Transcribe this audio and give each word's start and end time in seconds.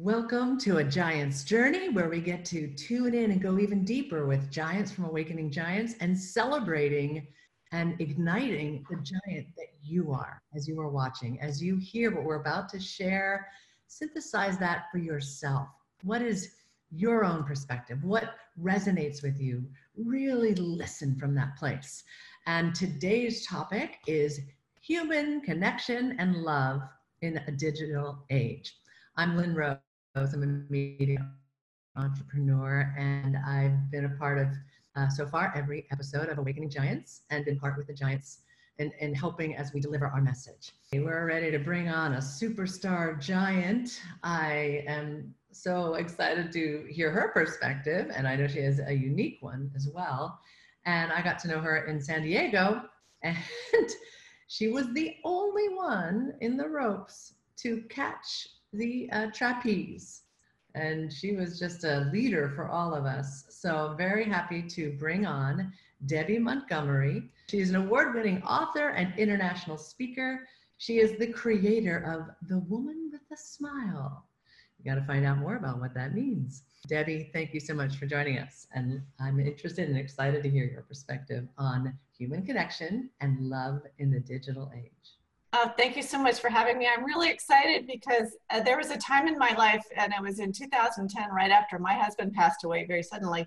Welcome 0.00 0.58
to 0.60 0.76
a 0.76 0.84
Giant's 0.84 1.42
Journey, 1.42 1.88
where 1.88 2.08
we 2.08 2.20
get 2.20 2.44
to 2.44 2.68
tune 2.68 3.14
in 3.14 3.32
and 3.32 3.42
go 3.42 3.58
even 3.58 3.84
deeper 3.84 4.28
with 4.28 4.48
giants 4.48 4.92
from 4.92 5.06
Awakening 5.06 5.50
Giants 5.50 5.96
and 5.98 6.16
celebrating 6.16 7.26
and 7.72 8.00
igniting 8.00 8.86
the 8.88 8.94
giant 8.94 9.48
that 9.56 9.66
you 9.82 10.12
are 10.12 10.40
as 10.54 10.68
you 10.68 10.80
are 10.80 10.88
watching, 10.88 11.40
as 11.40 11.60
you 11.60 11.78
hear 11.78 12.14
what 12.14 12.22
we're 12.22 12.40
about 12.40 12.68
to 12.68 12.78
share. 12.78 13.48
Synthesize 13.88 14.56
that 14.58 14.84
for 14.92 14.98
yourself. 14.98 15.66
What 16.04 16.22
is 16.22 16.52
your 16.92 17.24
own 17.24 17.42
perspective? 17.42 17.98
What 18.04 18.36
resonates 18.62 19.20
with 19.20 19.40
you? 19.40 19.66
Really 19.96 20.54
listen 20.54 21.16
from 21.16 21.34
that 21.34 21.56
place. 21.56 22.04
And 22.46 22.72
today's 22.72 23.44
topic 23.44 23.98
is 24.06 24.42
human 24.80 25.40
connection 25.40 26.14
and 26.20 26.36
love 26.36 26.82
in 27.22 27.38
a 27.48 27.50
digital 27.50 28.24
age. 28.30 28.76
I'm 29.16 29.36
Lynn 29.36 29.56
Rose. 29.56 29.87
I'm 30.16 30.42
a 30.42 30.72
media 30.72 31.18
entrepreneur, 31.96 32.94
and 32.98 33.36
I've 33.36 33.90
been 33.90 34.06
a 34.06 34.18
part 34.18 34.38
of 34.38 34.48
uh, 34.96 35.08
so 35.08 35.26
far 35.26 35.52
every 35.54 35.86
episode 35.92 36.28
of 36.28 36.38
Awakening 36.38 36.70
Giants 36.70 37.22
and 37.30 37.44
been 37.44 37.58
part 37.58 37.76
with 37.76 37.86
the 37.86 37.92
Giants 37.92 38.40
and, 38.78 38.90
and 39.00 39.16
helping 39.16 39.54
as 39.54 39.72
we 39.72 39.80
deliver 39.80 40.06
our 40.06 40.20
message. 40.20 40.72
We're 40.92 41.26
ready 41.26 41.50
to 41.50 41.58
bring 41.58 41.88
on 41.88 42.14
a 42.14 42.18
superstar 42.18 43.20
giant. 43.20 44.00
I 44.22 44.84
am 44.88 45.34
so 45.52 45.94
excited 45.94 46.52
to 46.52 46.86
hear 46.88 47.10
her 47.10 47.28
perspective, 47.28 48.10
and 48.12 48.26
I 48.26 48.34
know 48.34 48.48
she 48.48 48.60
has 48.60 48.80
a 48.80 48.92
unique 48.92 49.38
one 49.40 49.70
as 49.76 49.88
well. 49.92 50.40
And 50.86 51.12
I 51.12 51.22
got 51.22 51.38
to 51.40 51.48
know 51.48 51.60
her 51.60 51.86
in 51.86 52.00
San 52.00 52.22
Diego, 52.22 52.82
and 53.22 53.36
she 54.48 54.68
was 54.68 54.92
the 54.94 55.16
only 55.24 55.68
one 55.68 56.32
in 56.40 56.56
the 56.56 56.68
ropes 56.68 57.34
to 57.58 57.82
catch 57.90 58.48
the 58.72 59.08
uh, 59.12 59.26
trapeze. 59.32 60.22
And 60.74 61.12
she 61.12 61.34
was 61.34 61.58
just 61.58 61.84
a 61.84 62.10
leader 62.12 62.52
for 62.54 62.68
all 62.68 62.94
of 62.94 63.04
us. 63.04 63.46
So, 63.48 63.94
very 63.96 64.24
happy 64.24 64.62
to 64.62 64.92
bring 64.92 65.26
on 65.26 65.72
Debby 66.06 66.38
Montgomery. 66.38 67.30
She's 67.48 67.70
an 67.70 67.76
award 67.76 68.14
winning 68.14 68.42
author 68.42 68.90
and 68.90 69.18
international 69.18 69.78
speaker. 69.78 70.46
She 70.76 70.98
is 70.98 71.18
the 71.18 71.32
creator 71.32 71.98
of 71.98 72.48
The 72.48 72.60
Woman 72.60 73.10
with 73.10 73.22
a 73.32 73.36
Smile. 73.36 74.24
You 74.78 74.84
got 74.84 75.00
to 75.00 75.06
find 75.06 75.26
out 75.26 75.38
more 75.38 75.56
about 75.56 75.80
what 75.80 75.94
that 75.94 76.14
means. 76.14 76.62
Debby, 76.86 77.30
thank 77.32 77.52
you 77.52 77.58
so 77.58 77.74
much 77.74 77.96
for 77.96 78.06
joining 78.06 78.38
us. 78.38 78.68
And 78.72 79.02
I'm 79.18 79.40
interested 79.40 79.88
and 79.88 79.98
excited 79.98 80.44
to 80.44 80.48
hear 80.48 80.66
your 80.66 80.82
perspective 80.82 81.48
on 81.58 81.98
human 82.16 82.46
connection 82.46 83.10
and 83.20 83.40
love 83.40 83.82
in 83.98 84.10
the 84.12 84.20
digital 84.20 84.70
age. 84.76 85.17
Uh, 85.54 85.68
thank 85.78 85.96
you 85.96 86.02
so 86.02 86.22
much 86.22 86.40
for 86.40 86.50
having 86.50 86.76
me. 86.76 86.86
I'm 86.86 87.04
really 87.04 87.30
excited 87.30 87.86
because 87.86 88.36
uh, 88.50 88.60
there 88.60 88.76
was 88.76 88.90
a 88.90 88.98
time 88.98 89.26
in 89.26 89.38
my 89.38 89.54
life, 89.56 89.82
and 89.96 90.12
it 90.12 90.20
was 90.20 90.40
in 90.40 90.52
2010, 90.52 91.30
right 91.30 91.50
after 91.50 91.78
my 91.78 91.94
husband 91.94 92.34
passed 92.34 92.64
away 92.64 92.84
very 92.86 93.02
suddenly, 93.02 93.46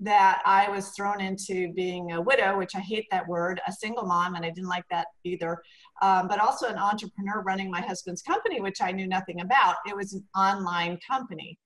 that 0.00 0.42
I 0.44 0.68
was 0.68 0.90
thrown 0.90 1.22
into 1.22 1.72
being 1.72 2.12
a 2.12 2.20
widow, 2.20 2.58
which 2.58 2.74
I 2.74 2.80
hate 2.80 3.06
that 3.10 3.26
word, 3.26 3.62
a 3.66 3.72
single 3.72 4.04
mom, 4.04 4.34
and 4.34 4.44
I 4.44 4.50
didn't 4.50 4.68
like 4.68 4.84
that 4.90 5.06
either, 5.24 5.62
um, 6.02 6.28
but 6.28 6.38
also 6.38 6.68
an 6.68 6.76
entrepreneur 6.76 7.42
running 7.42 7.70
my 7.70 7.80
husband's 7.80 8.22
company, 8.22 8.60
which 8.60 8.82
I 8.82 8.92
knew 8.92 9.08
nothing 9.08 9.40
about. 9.40 9.76
It 9.88 9.96
was 9.96 10.12
an 10.12 10.24
online 10.36 10.98
company. 11.10 11.58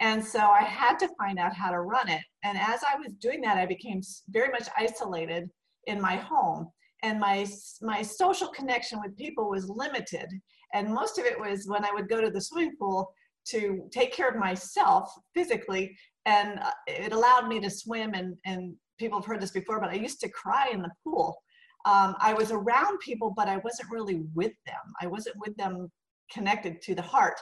And 0.00 0.22
so 0.24 0.38
I 0.38 0.62
had 0.62 0.98
to 0.98 1.08
find 1.18 1.38
out 1.38 1.54
how 1.54 1.70
to 1.70 1.80
run 1.80 2.08
it. 2.10 2.22
And 2.44 2.58
as 2.58 2.80
I 2.84 2.96
was 2.98 3.14
doing 3.14 3.40
that, 3.40 3.56
I 3.56 3.66
became 3.66 4.02
very 4.28 4.50
much 4.50 4.68
isolated 4.76 5.48
in 5.86 6.00
my 6.00 6.16
home 6.16 6.70
and 7.02 7.18
my 7.18 7.46
my 7.82 8.02
social 8.02 8.48
connection 8.48 9.00
with 9.00 9.16
people 9.16 9.48
was 9.48 9.68
limited. 9.68 10.28
And 10.74 10.92
most 10.92 11.18
of 11.18 11.24
it 11.24 11.38
was 11.38 11.66
when 11.66 11.84
i 11.84 11.92
would 11.92 12.08
go 12.08 12.20
to 12.20 12.30
the 12.30 12.40
swimming 12.40 12.76
pool 12.78 13.12
to 13.46 13.88
take 13.90 14.12
care 14.12 14.28
of 14.28 14.36
myself 14.36 15.12
physically 15.34 15.96
and 16.26 16.58
uh, 16.60 16.70
it 16.86 17.12
allowed 17.12 17.48
me 17.48 17.60
to 17.60 17.70
swim 17.70 18.14
and 18.14 18.36
and 18.44 18.74
people 18.98 19.18
have 19.18 19.26
heard 19.26 19.40
this 19.40 19.50
before 19.50 19.80
but 19.80 19.90
i 19.90 19.94
used 19.94 20.20
to 20.20 20.28
cry 20.28 20.68
in 20.72 20.82
the 20.82 20.90
pool. 21.04 21.36
Um, 21.86 22.14
i 22.20 22.34
was 22.34 22.52
around 22.52 22.98
people 23.00 23.32
but 23.36 23.48
i 23.48 23.56
wasn't 23.58 23.90
really 23.90 24.22
with 24.34 24.52
them. 24.66 24.84
I 25.00 25.06
wasn't 25.06 25.36
with 25.38 25.56
them 25.56 25.90
connected 26.32 26.80
to 26.82 26.94
the 26.94 27.02
heart. 27.02 27.40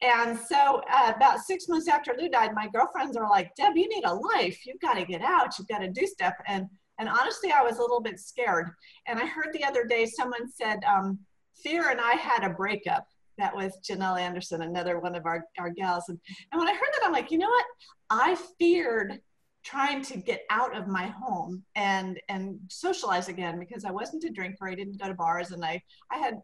And 0.00 0.38
so 0.38 0.80
uh, 0.92 1.12
about 1.16 1.40
six 1.40 1.66
months 1.68 1.88
after 1.88 2.14
lou 2.18 2.28
died 2.28 2.54
my 2.54 2.68
girlfriends 2.68 3.16
are 3.16 3.28
like 3.28 3.54
deb 3.56 3.76
you 3.76 3.88
need 3.88 4.04
a 4.04 4.14
life. 4.14 4.64
You've 4.66 4.80
got 4.80 4.94
to 4.94 5.04
get 5.04 5.22
out. 5.22 5.58
You've 5.58 5.68
got 5.68 5.78
to 5.78 5.90
do 5.90 6.06
stuff. 6.06 6.34
And 6.46 6.66
and 6.98 7.08
honestly, 7.08 7.52
I 7.52 7.62
was 7.62 7.78
a 7.78 7.82
little 7.82 8.00
bit 8.00 8.18
scared. 8.18 8.70
And 9.06 9.18
I 9.18 9.26
heard 9.26 9.48
the 9.52 9.64
other 9.64 9.84
day 9.84 10.06
someone 10.06 10.50
said, 10.50 10.80
um, 10.84 11.18
Fear 11.62 11.90
and 11.90 12.00
I 12.00 12.12
had 12.12 12.44
a 12.44 12.54
breakup. 12.54 13.06
That 13.36 13.54
was 13.54 13.78
Janelle 13.88 14.20
Anderson, 14.20 14.62
another 14.62 15.00
one 15.00 15.14
of 15.14 15.26
our, 15.26 15.44
our 15.58 15.70
gals. 15.70 16.04
And, 16.08 16.18
and 16.52 16.58
when 16.58 16.68
I 16.68 16.72
heard 16.72 16.88
that, 16.94 17.04
I'm 17.04 17.12
like, 17.12 17.30
you 17.30 17.38
know 17.38 17.48
what? 17.48 17.66
I 18.10 18.36
feared 18.58 19.20
trying 19.64 20.02
to 20.02 20.16
get 20.16 20.44
out 20.50 20.74
of 20.76 20.86
my 20.86 21.06
home 21.06 21.62
and 21.74 22.18
and 22.28 22.58
socialize 22.68 23.28
again 23.28 23.58
because 23.58 23.84
I 23.84 23.90
wasn't 23.90 24.24
a 24.24 24.30
drinker. 24.30 24.68
I 24.68 24.74
didn't 24.74 25.00
go 25.00 25.08
to 25.08 25.14
bars, 25.14 25.50
and 25.50 25.64
I 25.64 25.82
I 26.10 26.18
had 26.18 26.40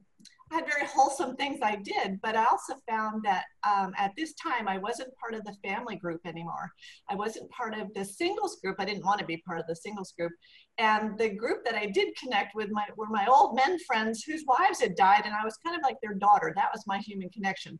had 0.54 0.66
very 0.66 0.86
wholesome 0.86 1.34
things 1.34 1.58
I 1.62 1.76
did, 1.76 2.20
but 2.22 2.36
I 2.36 2.44
also 2.44 2.74
found 2.88 3.22
that 3.24 3.44
um, 3.68 3.92
at 3.98 4.12
this 4.16 4.34
time 4.34 4.68
I 4.68 4.78
wasn't 4.78 5.16
part 5.16 5.34
of 5.34 5.44
the 5.44 5.56
family 5.68 5.96
group 5.96 6.20
anymore. 6.24 6.70
I 7.10 7.16
wasn't 7.16 7.50
part 7.50 7.74
of 7.74 7.92
the 7.94 8.04
singles 8.04 8.58
group. 8.62 8.76
I 8.78 8.84
didn't 8.84 9.04
want 9.04 9.18
to 9.18 9.26
be 9.26 9.42
part 9.46 9.58
of 9.58 9.66
the 9.66 9.74
singles 9.74 10.14
group. 10.16 10.32
And 10.78 11.18
the 11.18 11.30
group 11.30 11.64
that 11.64 11.74
I 11.74 11.86
did 11.86 12.16
connect 12.16 12.54
with 12.54 12.70
my, 12.70 12.84
were 12.96 13.08
my 13.08 13.26
old 13.26 13.56
men 13.56 13.78
friends 13.80 14.22
whose 14.22 14.44
wives 14.46 14.80
had 14.80 14.94
died, 14.94 15.22
and 15.24 15.34
I 15.34 15.44
was 15.44 15.58
kind 15.64 15.76
of 15.76 15.82
like 15.82 15.96
their 16.02 16.14
daughter. 16.14 16.52
That 16.54 16.70
was 16.72 16.84
my 16.86 16.98
human 16.98 17.28
connection. 17.30 17.78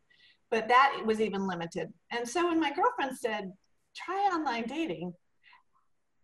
But 0.50 0.68
that 0.68 1.00
was 1.04 1.20
even 1.20 1.46
limited. 1.46 1.92
And 2.10 2.28
so 2.28 2.48
when 2.48 2.60
my 2.60 2.72
girlfriend 2.72 3.16
said, 3.16 3.52
try 3.96 4.16
online 4.34 4.64
dating, 4.66 5.12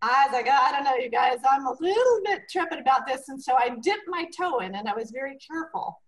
I 0.02 0.26
was 0.26 0.32
like, 0.32 0.46
oh, 0.48 0.58
I 0.62 0.72
don't 0.72 0.84
know, 0.84 0.96
you 0.96 1.10
guys, 1.10 1.38
I'm 1.48 1.66
a 1.66 1.76
little 1.78 2.20
bit 2.24 2.42
trepid 2.54 2.80
about 2.80 3.06
this. 3.06 3.28
And 3.28 3.40
so 3.40 3.54
I 3.54 3.76
dipped 3.82 4.08
my 4.08 4.26
toe 4.36 4.60
in 4.60 4.74
and 4.74 4.88
I 4.88 4.94
was 4.94 5.10
very 5.10 5.36
careful 5.46 6.00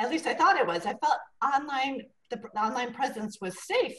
at 0.00 0.10
least 0.10 0.26
I 0.26 0.34
thought 0.34 0.56
it 0.56 0.66
was. 0.66 0.86
I 0.86 0.94
felt 0.94 1.18
online, 1.44 2.02
the 2.30 2.40
online 2.58 2.92
presence 2.92 3.38
was 3.40 3.62
safe. 3.64 3.96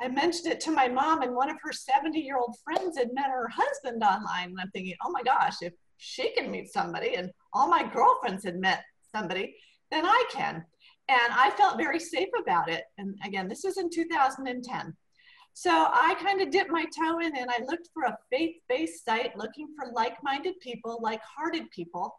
I 0.00 0.08
mentioned 0.08 0.52
it 0.52 0.60
to 0.60 0.70
my 0.70 0.86
mom, 0.86 1.22
and 1.22 1.34
one 1.34 1.50
of 1.50 1.56
her 1.62 1.72
70 1.72 2.20
year 2.20 2.36
old 2.36 2.54
friends 2.62 2.98
had 2.98 3.12
met 3.14 3.30
her 3.30 3.48
husband 3.48 4.02
online. 4.04 4.50
And 4.50 4.60
I'm 4.60 4.70
thinking, 4.70 4.94
oh 5.04 5.10
my 5.10 5.22
gosh, 5.22 5.56
if 5.62 5.72
she 5.96 6.32
can 6.34 6.50
meet 6.50 6.72
somebody, 6.72 7.14
and 7.14 7.30
all 7.52 7.68
my 7.68 7.82
girlfriends 7.82 8.44
had 8.44 8.60
met 8.60 8.84
somebody, 9.12 9.56
then 9.90 10.04
I 10.04 10.24
can. 10.30 10.64
And 11.08 11.32
I 11.32 11.50
felt 11.56 11.78
very 11.78 11.98
safe 11.98 12.28
about 12.40 12.68
it. 12.68 12.84
And 12.98 13.18
again, 13.24 13.48
this 13.48 13.62
was 13.64 13.78
in 13.78 13.88
2010. 13.90 14.94
So 15.54 15.70
I 15.70 16.14
kind 16.22 16.40
of 16.42 16.50
dipped 16.50 16.70
my 16.70 16.84
toe 16.84 17.18
in 17.18 17.36
and 17.36 17.50
I 17.50 17.64
looked 17.66 17.88
for 17.92 18.04
a 18.04 18.16
faith 18.30 18.56
based 18.68 19.04
site 19.04 19.36
looking 19.36 19.66
for 19.76 19.90
like 19.92 20.22
minded 20.22 20.60
people, 20.60 21.00
like 21.02 21.20
hearted 21.36 21.68
people. 21.70 22.14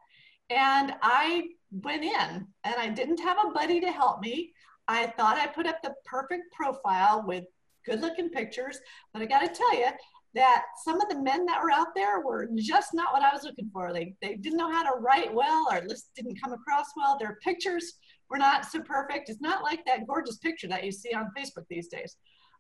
And 0.50 0.94
I 1.04 1.44
went 1.72 2.04
in 2.04 2.48
and 2.64 2.76
I 2.78 2.90
didn't 2.90 3.20
have 3.20 3.38
a 3.44 3.52
buddy 3.52 3.80
to 3.80 3.92
help 3.92 4.22
me. 4.22 4.54
I 4.88 5.08
thought 5.08 5.38
I 5.38 5.48
put 5.48 5.68
up 5.68 5.82
the 5.84 5.94
perfect 6.06 6.52
profile 6.52 7.24
with 7.26 7.46
good 7.86 8.02
looking 8.02 8.30
pictures, 8.30 8.80
but 9.14 9.22
I 9.22 9.26
got 9.26 9.42
to 9.42 9.48
tell 9.48 9.76
you 9.76 9.90
that 10.36 10.64
some 10.84 11.02
of 11.02 11.10
the 11.10 11.22
men 11.22 11.46
that 11.46 11.62
were 11.62 11.72
out 11.72 11.96
there 11.96 12.22
were 12.22 12.50
just 12.56 12.94
not 12.94 13.14
what 13.14 13.24
I 13.24 13.34
was 13.34 13.44
looking 13.44 13.70
for. 13.74 13.92
They, 13.92 14.16
they 14.22 14.36
didn't 14.36 14.58
know 14.58 14.72
how 14.72 14.84
to 14.84 15.00
write 15.00 15.34
well 15.34 15.68
or 15.72 15.82
just 15.88 16.14
didn't 16.16 16.42
come 16.42 16.54
across 16.54 16.86
well. 16.96 17.18
Their 17.18 17.38
pictures 17.44 17.94
were 18.30 18.38
not 18.38 18.66
so 18.66 18.82
perfect. 18.82 19.30
It's 19.30 19.42
not 19.42 19.64
like 19.64 19.84
that 19.86 20.08
gorgeous 20.08 20.38
picture 20.38 20.68
that 20.68 20.84
you 20.84 20.92
see 20.92 21.14
on 21.14 21.32
Facebook 21.38 21.66
these 21.70 21.88
days. 21.88 22.16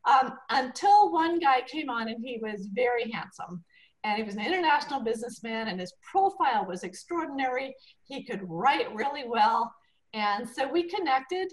Um, 0.09 0.33
until 0.49 1.11
one 1.11 1.39
guy 1.39 1.61
came 1.61 1.89
on 1.89 2.07
and 2.07 2.23
he 2.23 2.39
was 2.41 2.69
very 2.73 3.11
handsome 3.11 3.63
and 4.03 4.17
he 4.17 4.23
was 4.23 4.35
an 4.35 4.45
international 4.45 5.01
businessman 5.01 5.67
and 5.67 5.79
his 5.79 5.93
profile 6.11 6.65
was 6.65 6.83
extraordinary. 6.83 7.75
He 8.03 8.23
could 8.23 8.41
write 8.43 8.93
really 8.95 9.23
well. 9.27 9.73
And 10.13 10.47
so 10.47 10.67
we 10.67 10.83
connected 10.83 11.51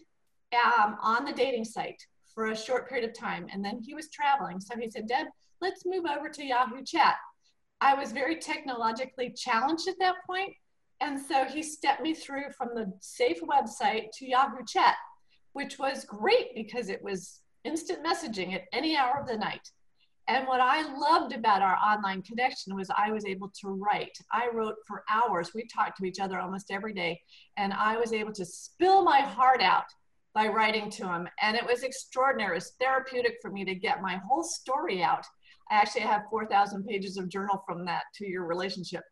um, 0.55 0.97
on 1.03 1.25
the 1.25 1.33
dating 1.33 1.65
site 1.65 2.01
for 2.35 2.47
a 2.47 2.57
short 2.57 2.89
period 2.89 3.09
of 3.09 3.19
time. 3.19 3.47
And 3.53 3.65
then 3.65 3.81
he 3.83 3.95
was 3.95 4.09
traveling. 4.11 4.61
So 4.61 4.79
he 4.79 4.91
said 4.91 5.09
deb 5.09 5.27
let's 5.61 5.85
move 5.87 6.05
over 6.07 6.29
to 6.29 6.45
yahoo 6.45 6.85
chat. 6.85 7.17
I 7.81 7.95
was 7.95 8.13
very 8.13 8.37
technologically 8.37 9.33
challenged 9.37 9.89
at 9.89 9.99
that 10.01 10.17
point. 10.27 10.53
And 11.01 11.21
so 11.21 11.45
he 11.45 11.63
stepped 11.63 12.03
me 12.03 12.15
through 12.15 12.53
from 12.57 12.69
the 12.75 12.93
safe 13.01 13.41
website 13.41 14.11
to 14.19 14.27
yahoo 14.27 14.65
chat 14.67 14.97
which 15.57 15.79
was 15.79 16.05
great 16.05 16.55
because 16.55 16.91
it 16.91 17.03
was 17.03 17.41
instant 17.65 18.05
messaging 18.05 18.55
at 18.55 18.65
any 18.75 18.95
hour 18.95 19.19
of 19.19 19.27
the 19.27 19.39
night 19.39 19.71
and 20.29 20.47
what 20.49 20.61
I 20.61 20.83
loved 20.97 21.33
about 21.35 21.63
our 21.63 21.77
online 21.77 22.23
connection 22.23 22.75
was 22.75 22.91
I 22.97 23.13
was 23.13 23.25
able 23.25 23.51
to 23.61 23.69
write. 23.69 24.19
I 24.33 24.49
wrote 24.53 24.75
for 24.87 25.05
hours. 25.09 25.53
We 25.55 25.67
talked 25.67 25.99
to 25.99 26.05
each 26.05 26.19
other 26.19 26.41
almost 26.41 26.71
every 26.71 26.93
day, 26.93 27.21
and 27.57 27.73
I 27.73 27.97
was 27.97 28.13
able 28.13 28.33
to 28.33 28.45
spill 28.45 29.03
my 29.03 29.21
heart 29.21 29.63
out 29.63 29.85
by 30.35 30.49
writing 30.49 30.91
to 30.91 31.09
him. 31.09 31.29
And 31.41 31.57
it 31.57 31.65
was 31.65 31.83
extraordinary. 31.83 32.53
It 32.53 32.55
was 32.57 32.73
therapeutic 32.81 33.37
for 33.41 33.51
me 33.51 33.65
to 33.65 33.75
get 33.75 34.03
my 34.03 34.21
whole 34.27 34.43
story 34.43 35.03
out. 35.03 35.25
I 35.71 35.77
actually 35.77 36.03
have 36.03 36.23
4,000 36.29 36.85
pages 36.85 37.17
of 37.17 37.29
journal 37.29 37.63
from 37.67 37.85
that 37.87 38.03
two 38.17 38.27
year 38.27 38.45
relationship. 38.45 39.03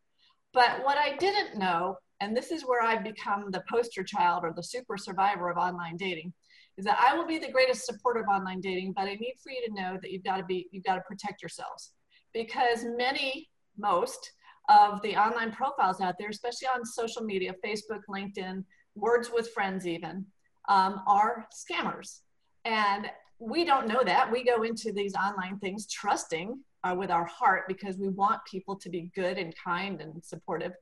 But 0.52 0.84
what 0.84 0.98
I 0.98 1.16
didn't 1.16 1.58
know, 1.58 1.96
and 2.20 2.36
this 2.36 2.50
is 2.50 2.62
where 2.62 2.82
I've 2.82 3.04
become 3.04 3.50
the 3.50 3.64
poster 3.70 4.04
child 4.04 4.44
or 4.44 4.52
the 4.54 4.62
super 4.62 4.96
survivor 4.96 5.48
of 5.48 5.56
online 5.58 5.96
dating, 5.96 6.32
is 6.76 6.84
that 6.84 6.98
I 7.00 7.16
will 7.16 7.26
be 7.26 7.38
the 7.38 7.50
greatest 7.50 7.86
supporter 7.86 8.20
of 8.20 8.28
online 8.28 8.60
dating, 8.60 8.92
but 8.96 9.02
I 9.02 9.14
need 9.14 9.34
for 9.42 9.50
you 9.50 9.66
to 9.66 9.74
know 9.74 9.98
that 10.00 10.10
you've 10.10 10.24
got 10.24 10.38
to 10.38 10.44
be, 10.44 10.68
you've 10.72 10.84
got 10.84 10.96
to 10.96 11.02
protect 11.02 11.42
yourselves 11.42 11.92
because 12.32 12.84
many, 12.96 13.48
most 13.78 14.32
of 14.68 15.00
the 15.02 15.16
online 15.16 15.52
profiles 15.52 16.00
out 16.00 16.16
there, 16.18 16.30
especially 16.30 16.68
on 16.74 16.84
social 16.84 17.22
media, 17.22 17.54
Facebook, 17.64 18.00
LinkedIn, 18.08 18.64
words 18.94 19.30
with 19.32 19.50
friends 19.50 19.86
even, 19.86 20.26
um, 20.68 21.00
are 21.06 21.46
scammers. 21.54 22.20
And 22.64 23.10
we 23.38 23.64
don't 23.64 23.86
know 23.86 24.02
that. 24.04 24.30
We 24.30 24.44
go 24.44 24.62
into 24.62 24.92
these 24.92 25.14
online 25.14 25.58
things 25.58 25.86
trusting 25.86 26.58
uh, 26.82 26.94
with 26.96 27.10
our 27.10 27.24
heart 27.24 27.64
because 27.68 27.98
we 27.98 28.08
want 28.08 28.40
people 28.50 28.76
to 28.76 28.88
be 28.88 29.10
good 29.14 29.38
and 29.38 29.54
kind 29.62 30.00
and 30.00 30.24
supportive. 30.24 30.72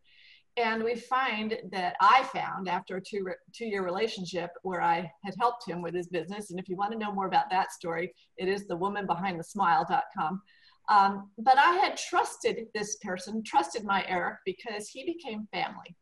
And 0.56 0.84
we 0.84 0.96
find 0.96 1.56
that 1.70 1.96
I 2.00 2.24
found 2.24 2.68
after 2.68 2.96
a 2.96 3.00
two, 3.00 3.26
two 3.54 3.64
year 3.64 3.84
relationship 3.84 4.50
where 4.62 4.82
I 4.82 5.10
had 5.24 5.34
helped 5.40 5.66
him 5.66 5.80
with 5.80 5.94
his 5.94 6.08
business. 6.08 6.50
And 6.50 6.60
if 6.60 6.68
you 6.68 6.76
want 6.76 6.92
to 6.92 6.98
know 6.98 7.12
more 7.12 7.26
about 7.26 7.50
that 7.50 7.72
story, 7.72 8.12
it 8.36 8.48
is 8.48 8.66
the 8.66 8.76
woman 8.76 9.06
behind 9.06 9.40
the 9.40 9.44
smile.com. 9.44 10.42
Um, 10.90 11.30
but 11.38 11.56
I 11.56 11.76
had 11.76 11.96
trusted 11.96 12.66
this 12.74 12.96
person, 12.96 13.42
trusted 13.42 13.84
my 13.84 14.04
Eric 14.06 14.38
because 14.44 14.88
he 14.88 15.06
became 15.06 15.48
family. 15.52 15.96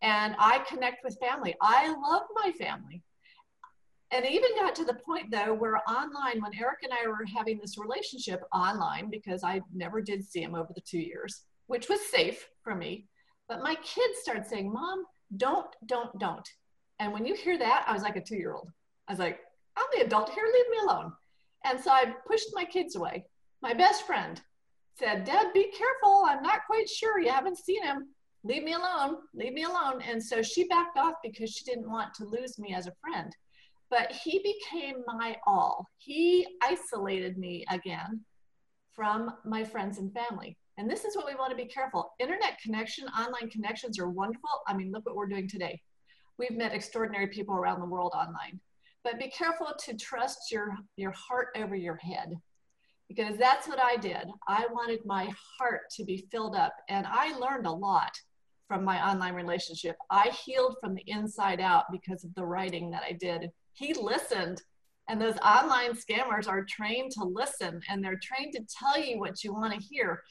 And 0.00 0.34
I 0.38 0.60
connect 0.60 1.04
with 1.04 1.18
family. 1.20 1.54
I 1.60 1.88
love 1.88 2.22
my 2.34 2.52
family 2.52 3.02
and 4.12 4.26
it 4.26 4.32
even 4.32 4.54
got 4.56 4.74
to 4.74 4.84
the 4.84 4.94
point 4.94 5.30
though 5.30 5.54
where 5.54 5.76
online 5.88 6.40
when 6.40 6.54
eric 6.60 6.78
and 6.82 6.92
i 6.92 7.06
were 7.06 7.24
having 7.34 7.58
this 7.58 7.78
relationship 7.78 8.42
online 8.52 9.10
because 9.10 9.42
i 9.42 9.60
never 9.74 10.00
did 10.00 10.22
see 10.22 10.42
him 10.42 10.54
over 10.54 10.72
the 10.74 10.80
two 10.82 11.00
years 11.00 11.42
which 11.66 11.88
was 11.88 12.00
safe 12.10 12.48
for 12.62 12.74
me 12.74 13.06
but 13.52 13.62
my 13.62 13.74
kids 13.74 14.18
started 14.22 14.46
saying 14.46 14.72
mom 14.72 15.04
don't 15.36 15.66
don't 15.84 16.18
don't. 16.18 16.48
And 16.98 17.12
when 17.12 17.26
you 17.26 17.34
hear 17.34 17.58
that 17.58 17.84
i 17.86 17.92
was 17.92 18.02
like 18.02 18.16
a 18.16 18.20
two 18.22 18.36
year 18.36 18.54
old 18.54 18.70
i 19.08 19.12
was 19.12 19.18
like 19.18 19.40
i'm 19.76 19.84
the 19.94 20.04
adult 20.06 20.30
here 20.30 20.44
leave 20.46 20.70
me 20.70 20.78
alone. 20.82 21.12
And 21.64 21.78
so 21.78 21.90
i 21.90 22.14
pushed 22.26 22.48
my 22.54 22.64
kids 22.64 22.96
away. 22.96 23.26
My 23.60 23.74
best 23.74 24.06
friend 24.06 24.40
said 24.98 25.24
deb 25.24 25.52
be 25.52 25.64
careful. 25.64 26.24
I'm 26.26 26.42
not 26.42 26.66
quite 26.66 26.88
sure. 26.88 27.20
You 27.20 27.30
haven't 27.30 27.58
seen 27.58 27.82
him. 27.82 28.08
Leave 28.42 28.64
me 28.64 28.72
alone. 28.72 29.16
Leave 29.34 29.52
me 29.52 29.64
alone. 29.64 30.00
And 30.00 30.22
so 30.22 30.40
she 30.42 30.66
backed 30.68 30.96
off 30.96 31.14
because 31.22 31.50
she 31.50 31.64
didn't 31.66 31.90
want 31.90 32.14
to 32.14 32.24
lose 32.24 32.58
me 32.58 32.74
as 32.74 32.86
a 32.86 32.94
friend. 33.02 33.36
But 33.90 34.12
he 34.12 34.38
became 34.38 35.04
my 35.06 35.36
all. 35.46 35.90
He 35.98 36.46
isolated 36.62 37.36
me 37.36 37.66
again 37.70 38.22
from 38.92 39.30
my 39.44 39.62
friends 39.62 39.98
and 39.98 40.10
family. 40.14 40.56
And 40.78 40.90
this 40.90 41.04
is 41.04 41.16
what 41.16 41.26
we 41.26 41.34
want 41.34 41.50
to 41.50 41.56
be 41.56 41.66
careful. 41.66 42.12
Internet 42.18 42.58
connection, 42.62 43.06
online 43.08 43.50
connections 43.50 43.98
are 43.98 44.08
wonderful. 44.08 44.48
I 44.66 44.74
mean, 44.74 44.90
look 44.90 45.04
what 45.06 45.16
we're 45.16 45.26
doing 45.26 45.48
today. 45.48 45.80
We've 46.38 46.56
met 46.56 46.72
extraordinary 46.72 47.28
people 47.28 47.54
around 47.54 47.80
the 47.80 47.86
world 47.86 48.12
online. 48.14 48.60
But 49.04 49.18
be 49.18 49.28
careful 49.28 49.74
to 49.84 49.96
trust 49.96 50.50
your, 50.50 50.74
your 50.96 51.12
heart 51.12 51.48
over 51.56 51.74
your 51.74 51.96
head 51.96 52.34
because 53.08 53.36
that's 53.36 53.68
what 53.68 53.80
I 53.82 53.96
did. 53.96 54.28
I 54.48 54.66
wanted 54.72 55.00
my 55.04 55.30
heart 55.58 55.82
to 55.96 56.04
be 56.04 56.26
filled 56.30 56.56
up. 56.56 56.74
And 56.88 57.06
I 57.06 57.36
learned 57.36 57.66
a 57.66 57.72
lot 57.72 58.12
from 58.68 58.84
my 58.84 59.06
online 59.06 59.34
relationship. 59.34 59.96
I 60.10 60.30
healed 60.44 60.76
from 60.80 60.94
the 60.94 61.04
inside 61.06 61.60
out 61.60 61.84
because 61.92 62.24
of 62.24 62.34
the 62.34 62.46
writing 62.46 62.90
that 62.90 63.02
I 63.06 63.12
did 63.12 63.50
he 63.74 63.94
listened 63.94 64.62
and 65.08 65.20
those 65.20 65.36
online 65.38 65.92
scammers 65.92 66.48
are 66.48 66.64
trained 66.64 67.10
to 67.12 67.24
listen 67.24 67.80
and 67.88 68.02
they're 68.02 68.20
trained 68.22 68.52
to 68.54 68.64
tell 68.78 68.98
you 68.98 69.18
what 69.18 69.42
you 69.42 69.52
want 69.52 69.72
to 69.74 69.80
hear 69.80 70.22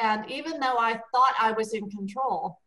and 0.00 0.30
even 0.30 0.60
though 0.60 0.78
i 0.78 0.92
thought 1.14 1.34
i 1.40 1.52
was 1.52 1.74
in 1.74 1.88
control 1.90 2.58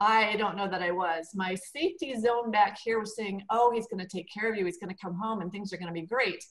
i 0.00 0.34
don't 0.36 0.56
know 0.56 0.68
that 0.68 0.82
i 0.82 0.90
was 0.90 1.28
my 1.34 1.54
safety 1.54 2.14
zone 2.18 2.50
back 2.50 2.78
here 2.82 2.98
was 2.98 3.16
saying 3.16 3.42
oh 3.50 3.70
he's 3.72 3.86
going 3.88 4.04
to 4.04 4.16
take 4.16 4.28
care 4.32 4.50
of 4.50 4.56
you 4.56 4.64
he's 4.64 4.78
going 4.78 4.92
to 4.92 5.00
come 5.00 5.14
home 5.14 5.40
and 5.40 5.50
things 5.50 5.72
are 5.72 5.76
going 5.76 5.92
to 5.92 6.00
be 6.00 6.06
great 6.06 6.44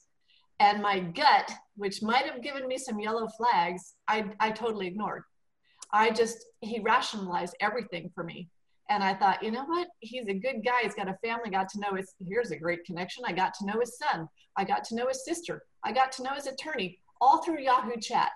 and 0.60 0.82
my 0.82 1.00
gut 1.00 1.50
which 1.76 2.02
might 2.02 2.26
have 2.26 2.42
given 2.42 2.66
me 2.66 2.78
some 2.78 3.00
yellow 3.00 3.28
flags 3.28 3.94
i, 4.08 4.24
I 4.38 4.50
totally 4.50 4.86
ignored 4.86 5.22
i 5.92 6.10
just 6.10 6.44
he 6.60 6.80
rationalized 6.80 7.56
everything 7.60 8.10
for 8.14 8.24
me 8.24 8.48
and 8.90 9.04
I 9.04 9.14
thought, 9.14 9.40
you 9.40 9.52
know 9.52 9.64
what? 9.64 9.86
He's 10.00 10.26
a 10.26 10.34
good 10.34 10.64
guy. 10.64 10.80
He's 10.82 10.96
got 10.96 11.08
a 11.08 11.16
family. 11.24 11.48
Got 11.48 11.68
to 11.70 11.78
know 11.78 11.94
his, 11.94 12.12
here's 12.28 12.50
a 12.50 12.56
great 12.56 12.84
connection. 12.84 13.22
I 13.24 13.32
got 13.32 13.54
to 13.54 13.64
know 13.64 13.78
his 13.78 13.96
son. 13.96 14.28
I 14.56 14.64
got 14.64 14.82
to 14.84 14.96
know 14.96 15.06
his 15.06 15.24
sister. 15.24 15.62
I 15.84 15.92
got 15.92 16.10
to 16.12 16.24
know 16.24 16.34
his 16.34 16.48
attorney 16.48 16.98
all 17.20 17.40
through 17.40 17.60
Yahoo 17.60 18.00
chat. 18.00 18.32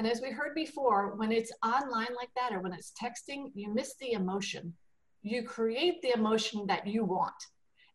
And 0.00 0.08
as 0.08 0.22
we 0.22 0.30
heard 0.30 0.54
before, 0.54 1.14
when 1.16 1.30
it's 1.30 1.52
online 1.62 2.14
like 2.16 2.30
that 2.34 2.54
or 2.54 2.60
when 2.60 2.72
it's 2.72 2.90
texting, 2.98 3.50
you 3.52 3.70
miss 3.74 3.96
the 4.00 4.12
emotion. 4.12 4.72
You 5.20 5.42
create 5.42 6.00
the 6.00 6.14
emotion 6.14 6.66
that 6.68 6.86
you 6.86 7.04
want. 7.04 7.34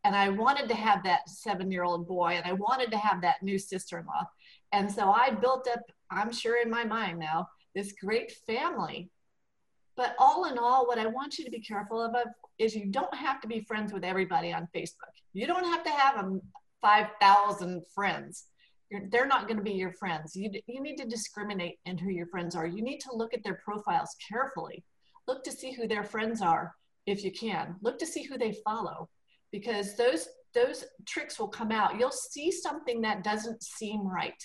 And 0.03 0.15
I 0.15 0.29
wanted 0.29 0.69
to 0.69 0.75
have 0.75 1.03
that 1.03 1.27
seven 1.27 1.71
year 1.71 1.81
old 1.83 2.07
boy 2.07 2.33
and 2.33 2.45
I 2.45 2.53
wanted 2.53 2.91
to 2.91 2.97
have 2.99 3.23
that 3.23 3.41
new 3.41 3.57
sister 3.57 3.97
in 3.97 4.05
law. 4.05 4.27
And 4.71 4.91
so 4.91 5.09
I 5.09 5.31
built 5.31 5.67
up, 5.67 5.79
I'm 6.11 6.31
sure 6.31 6.61
in 6.61 6.69
my 6.69 6.83
mind 6.83 7.17
now, 7.17 7.47
this 7.73 7.95
great 7.99 8.31
family 8.45 9.09
but 9.95 10.15
all 10.19 10.45
in 10.45 10.57
all, 10.57 10.85
what 10.85 10.99
I 10.99 11.07
want 11.07 11.37
you 11.37 11.45
to 11.45 11.51
be 11.51 11.61
careful 11.61 12.01
of 12.01 12.13
is 12.57 12.75
you 12.75 12.85
don't 12.85 13.15
have 13.15 13.39
to 13.41 13.47
be 13.47 13.61
friends 13.61 13.93
with 13.93 14.03
everybody 14.03 14.53
on 14.53 14.67
Facebook. 14.75 15.13
You 15.33 15.47
don't 15.47 15.63
have 15.63 15.83
to 15.83 15.89
have 15.89 16.17
um, 16.17 16.41
5,000 16.81 17.81
friends. 17.93 18.45
They're 19.09 19.27
not 19.27 19.47
going 19.47 19.57
to 19.57 19.63
be 19.63 19.71
your 19.71 19.91
friends. 19.91 20.35
You, 20.35 20.51
you 20.67 20.81
need 20.81 20.97
to 20.97 21.07
discriminate 21.07 21.79
in 21.85 21.97
who 21.97 22.09
your 22.09 22.27
friends 22.27 22.55
are. 22.55 22.67
You 22.67 22.83
need 22.83 22.99
to 22.99 23.15
look 23.15 23.33
at 23.33 23.43
their 23.43 23.59
profiles 23.63 24.15
carefully. 24.29 24.83
Look 25.27 25.43
to 25.43 25.51
see 25.51 25.71
who 25.71 25.87
their 25.87 26.03
friends 26.03 26.41
are 26.41 26.73
if 27.07 27.23
you 27.23 27.31
can. 27.31 27.75
Look 27.81 27.97
to 27.99 28.05
see 28.05 28.23
who 28.23 28.37
they 28.37 28.55
follow 28.63 29.09
because 29.51 29.97
those, 29.97 30.27
those 30.53 30.85
tricks 31.07 31.39
will 31.39 31.47
come 31.47 31.71
out. 31.71 31.99
You'll 31.99 32.11
see 32.11 32.51
something 32.51 33.01
that 33.01 33.23
doesn't 33.23 33.63
seem 33.63 34.07
right. 34.07 34.41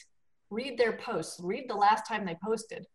Read 0.49 0.79
their 0.79 0.97
posts, 0.97 1.39
read 1.43 1.67
the 1.69 1.75
last 1.75 2.07
time 2.09 2.25
they 2.25 2.37
posted 2.43 2.87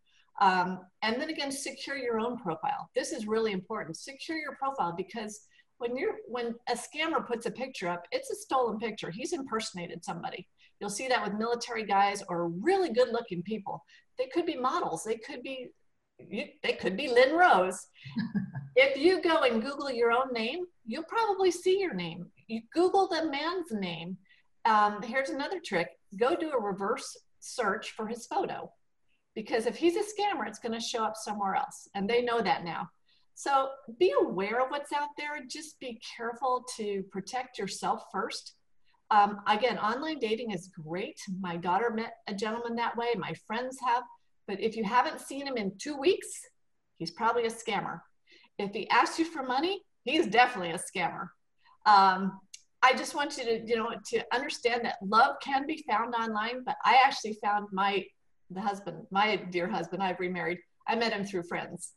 um, 0.41 0.79
and 1.01 1.21
then 1.21 1.29
again, 1.29 1.51
secure 1.51 1.97
your 1.97 2.19
own 2.19 2.37
profile. 2.37 2.89
This 2.93 3.11
is 3.11 3.27
really 3.27 3.53
important. 3.53 3.97
Secure 3.97 4.37
your 4.37 4.55
profile 4.55 4.93
because 4.95 5.41
when 5.77 5.95
you're 5.95 6.17
when 6.27 6.55
a 6.69 6.73
scammer 6.73 7.25
puts 7.25 7.45
a 7.45 7.51
picture 7.51 7.87
up, 7.87 8.05
it's 8.11 8.29
a 8.31 8.35
stolen 8.35 8.77
picture. 8.77 9.11
He's 9.11 9.33
impersonated 9.33 10.03
somebody. 10.03 10.47
You'll 10.79 10.89
see 10.89 11.07
that 11.07 11.23
with 11.23 11.39
military 11.39 11.85
guys 11.85 12.23
or 12.27 12.49
really 12.49 12.91
good 12.91 13.09
looking 13.09 13.43
people. 13.43 13.83
They 14.17 14.27
could 14.27 14.45
be 14.45 14.57
models. 14.57 15.03
They 15.03 15.17
could 15.17 15.43
be 15.43 15.69
you, 16.19 16.45
they 16.63 16.73
could 16.73 16.95
be 16.95 17.09
Lynn 17.09 17.35
Rose. 17.35 17.87
if 18.75 18.97
you 18.97 19.21
go 19.21 19.43
and 19.43 19.61
Google 19.61 19.91
your 19.91 20.11
own 20.11 20.31
name, 20.33 20.65
you'll 20.85 21.03
probably 21.03 21.51
see 21.51 21.79
your 21.79 21.93
name. 21.93 22.25
You 22.47 22.61
Google 22.73 23.07
the 23.07 23.29
man's 23.29 23.71
name. 23.71 24.17
Um, 24.65 25.01
here's 25.01 25.29
another 25.29 25.59
trick. 25.63 25.87
Go 26.17 26.35
do 26.35 26.51
a 26.51 26.61
reverse 26.61 27.17
search 27.39 27.91
for 27.91 28.07
his 28.07 28.25
photo 28.25 28.71
because 29.35 29.65
if 29.65 29.75
he's 29.75 29.95
a 29.95 29.99
scammer, 29.99 30.47
it's 30.47 30.59
going 30.59 30.73
to 30.73 30.79
show 30.79 31.03
up 31.03 31.15
somewhere 31.15 31.55
else. 31.55 31.87
And 31.93 32.09
they 32.09 32.21
know 32.21 32.41
that 32.41 32.63
now. 32.63 32.89
So 33.35 33.69
be 33.99 34.13
aware 34.19 34.61
of 34.61 34.69
what's 34.69 34.93
out 34.93 35.09
there. 35.17 35.43
Just 35.47 35.79
be 35.79 35.99
careful 36.15 36.65
to 36.77 37.03
protect 37.11 37.59
yourself 37.59 38.03
first. 38.11 38.55
Um, 39.11 39.39
again, 39.47 39.77
online 39.77 40.19
dating 40.19 40.51
is 40.51 40.69
great. 40.83 41.19
My 41.39 41.57
daughter 41.57 41.91
met 41.91 42.13
a 42.27 42.33
gentleman 42.33 42.75
that 42.75 42.97
way. 42.97 43.07
My 43.17 43.33
friends 43.45 43.77
have. 43.85 44.03
But 44.47 44.59
if 44.59 44.75
you 44.75 44.83
haven't 44.83 45.21
seen 45.21 45.47
him 45.47 45.57
in 45.57 45.73
two 45.77 45.97
weeks, 45.97 46.27
he's 46.97 47.11
probably 47.11 47.45
a 47.45 47.51
scammer. 47.51 47.99
If 48.57 48.71
he 48.73 48.89
asks 48.89 49.19
you 49.19 49.25
for 49.25 49.43
money, 49.43 49.81
he's 50.03 50.27
definitely 50.27 50.71
a 50.71 50.79
scammer. 50.79 51.27
Um, 51.85 52.39
I 52.81 52.93
just 52.93 53.15
want 53.15 53.37
you 53.37 53.45
to, 53.45 53.65
you 53.65 53.75
know, 53.75 53.89
to 54.11 54.23
understand 54.33 54.85
that 54.85 54.97
love 55.03 55.37
can 55.41 55.65
be 55.65 55.83
found 55.89 56.13
online, 56.13 56.63
but 56.63 56.75
I 56.83 57.01
actually 57.03 57.37
found 57.43 57.67
my 57.71 58.05
the 58.51 58.61
husband, 58.61 58.97
my 59.11 59.37
dear 59.37 59.67
husband, 59.67 60.03
I've 60.03 60.19
remarried. 60.19 60.59
I 60.87 60.95
met 60.95 61.13
him 61.13 61.25
through 61.25 61.43
friends. 61.43 61.93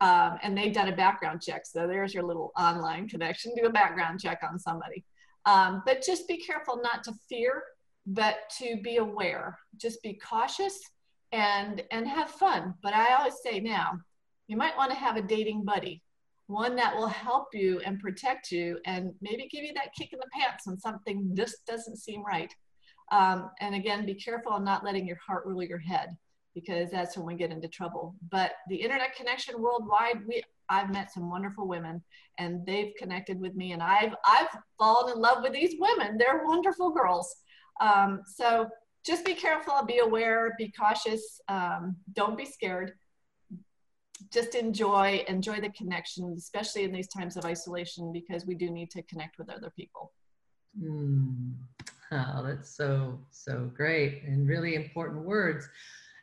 Um, 0.00 0.38
and 0.42 0.56
they've 0.56 0.72
done 0.72 0.88
a 0.88 0.96
background 0.96 1.42
check. 1.42 1.62
So 1.66 1.86
there's 1.86 2.14
your 2.14 2.22
little 2.22 2.52
online 2.58 3.08
connection. 3.08 3.52
Do 3.54 3.66
a 3.66 3.70
background 3.70 4.20
check 4.20 4.40
on 4.48 4.58
somebody. 4.58 5.04
Um, 5.46 5.82
but 5.86 6.02
just 6.02 6.28
be 6.28 6.36
careful 6.36 6.80
not 6.82 7.02
to 7.04 7.12
fear, 7.28 7.62
but 8.06 8.36
to 8.58 8.76
be 8.82 8.96
aware. 8.96 9.58
Just 9.76 10.02
be 10.02 10.14
cautious 10.14 10.78
and 11.32 11.82
and 11.90 12.08
have 12.08 12.30
fun. 12.30 12.74
But 12.82 12.94
I 12.94 13.14
always 13.14 13.36
say 13.42 13.60
now, 13.60 13.92
you 14.48 14.56
might 14.56 14.76
want 14.76 14.90
to 14.90 14.96
have 14.96 15.16
a 15.16 15.22
dating 15.22 15.64
buddy, 15.64 16.02
one 16.46 16.76
that 16.76 16.94
will 16.94 17.08
help 17.08 17.48
you 17.52 17.80
and 17.84 18.00
protect 18.00 18.50
you, 18.50 18.78
and 18.86 19.12
maybe 19.20 19.48
give 19.50 19.64
you 19.64 19.72
that 19.74 19.94
kick 19.96 20.12
in 20.12 20.18
the 20.18 20.26
pants 20.38 20.66
when 20.66 20.78
something 20.78 21.30
just 21.34 21.64
doesn't 21.66 21.98
seem 21.98 22.24
right. 22.24 22.52
Um, 23.12 23.50
and 23.60 23.74
again, 23.74 24.06
be 24.06 24.14
careful 24.14 24.52
on 24.52 24.64
not 24.64 24.84
letting 24.84 25.06
your 25.06 25.18
heart 25.26 25.44
rule 25.46 25.62
your 25.62 25.78
head 25.78 26.10
because 26.54 26.90
that's 26.90 27.16
when 27.16 27.26
we 27.26 27.34
get 27.34 27.50
into 27.50 27.68
trouble. 27.68 28.14
But 28.30 28.52
the 28.68 28.76
internet 28.76 29.14
connection 29.14 29.60
worldwide, 29.60 30.26
we 30.26 30.42
I've 30.70 30.90
met 30.90 31.12
some 31.12 31.28
wonderful 31.28 31.66
women 31.66 32.02
and 32.38 32.64
they've 32.64 32.92
connected 32.98 33.40
with 33.40 33.54
me 33.54 33.72
and 33.72 33.82
I've 33.82 34.14
I've 34.24 34.48
fallen 34.78 35.12
in 35.12 35.20
love 35.20 35.42
with 35.42 35.52
these 35.52 35.74
women. 35.78 36.16
They're 36.16 36.44
wonderful 36.46 36.90
girls. 36.90 37.34
Um, 37.80 38.22
so 38.26 38.68
just 39.04 39.24
be 39.24 39.34
careful, 39.34 39.82
be 39.86 39.98
aware, 39.98 40.54
be 40.58 40.72
cautious, 40.78 41.40
um, 41.48 41.96
don't 42.14 42.36
be 42.36 42.44
scared. 42.44 42.92
Just 44.30 44.54
enjoy, 44.54 45.24
enjoy 45.28 45.60
the 45.60 45.70
connection, 45.70 46.34
especially 46.36 46.84
in 46.84 46.92
these 46.92 47.08
times 47.08 47.36
of 47.38 47.46
isolation, 47.46 48.12
because 48.12 48.44
we 48.44 48.54
do 48.54 48.70
need 48.70 48.90
to 48.90 49.02
connect 49.04 49.38
with 49.38 49.48
other 49.48 49.72
people. 49.74 50.12
Mm. 50.78 51.54
Oh, 52.12 52.42
that's 52.44 52.76
so, 52.76 53.18
so 53.30 53.70
great 53.74 54.22
and 54.24 54.46
really 54.46 54.74
important 54.74 55.24
words. 55.24 55.66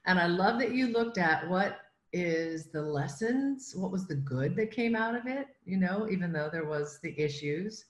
And 0.05 0.19
I 0.19 0.27
love 0.27 0.59
that 0.59 0.73
you 0.73 0.87
looked 0.87 1.17
at 1.17 1.49
what 1.49 1.79
is 2.13 2.67
the 2.67 2.81
lessons, 2.81 3.73
what 3.75 3.91
was 3.91 4.07
the 4.07 4.15
good 4.15 4.55
that 4.55 4.71
came 4.71 4.95
out 4.95 5.15
of 5.15 5.27
it, 5.27 5.47
you 5.65 5.77
know, 5.77 6.07
even 6.09 6.31
though 6.31 6.49
there 6.51 6.65
was 6.65 6.99
the 7.01 7.19
issues 7.19 7.85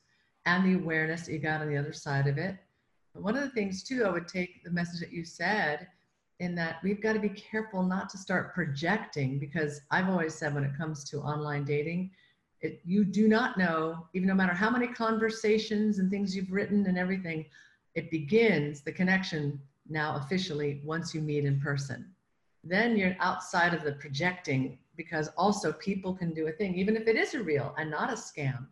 and 0.45 0.65
the 0.65 0.81
awareness 0.81 1.25
that 1.25 1.33
you 1.33 1.39
got 1.39 1.61
on 1.61 1.69
the 1.69 1.77
other 1.77 1.93
side 1.93 2.27
of 2.27 2.37
it. 2.37 2.57
But 3.13 3.23
one 3.23 3.35
of 3.35 3.43
the 3.43 3.49
things 3.49 3.83
too, 3.83 4.05
I 4.05 4.09
would 4.09 4.27
take 4.27 4.63
the 4.63 4.71
message 4.71 5.01
that 5.01 5.11
you 5.11 5.25
said 5.25 5.87
in 6.39 6.55
that 6.55 6.77
we've 6.83 7.01
got 7.01 7.13
to 7.13 7.19
be 7.19 7.29
careful 7.29 7.83
not 7.83 8.09
to 8.09 8.17
start 8.17 8.53
projecting 8.53 9.39
because 9.39 9.81
I've 9.91 10.09
always 10.09 10.35
said 10.35 10.53
when 10.53 10.63
it 10.63 10.77
comes 10.77 11.03
to 11.09 11.19
online 11.19 11.65
dating, 11.65 12.11
it, 12.61 12.81
you 12.85 13.05
do 13.05 13.27
not 13.27 13.57
know, 13.57 14.07
even 14.13 14.27
no 14.27 14.35
matter 14.35 14.53
how 14.53 14.69
many 14.69 14.87
conversations 14.87 15.99
and 15.99 16.09
things 16.09 16.35
you've 16.35 16.51
written 16.51 16.85
and 16.87 16.97
everything, 16.97 17.45
it 17.95 18.11
begins 18.11 18.81
the 18.81 18.91
connection 18.91 19.59
now 19.89 20.15
officially 20.17 20.81
once 20.83 21.13
you 21.13 21.21
meet 21.21 21.45
in 21.45 21.59
person. 21.59 22.13
Then 22.67 22.97
you're 22.97 23.15
outside 23.19 23.73
of 23.73 23.83
the 23.83 23.93
projecting 23.93 24.77
because 24.95 25.29
also 25.37 25.71
people 25.73 26.13
can 26.13 26.33
do 26.33 26.47
a 26.47 26.51
thing, 26.51 26.75
even 26.75 26.97
if 26.97 27.07
it 27.07 27.15
is 27.15 27.33
a 27.33 27.43
real 27.43 27.73
and 27.77 27.89
not 27.89 28.09
a 28.09 28.15
scam. 28.15 28.65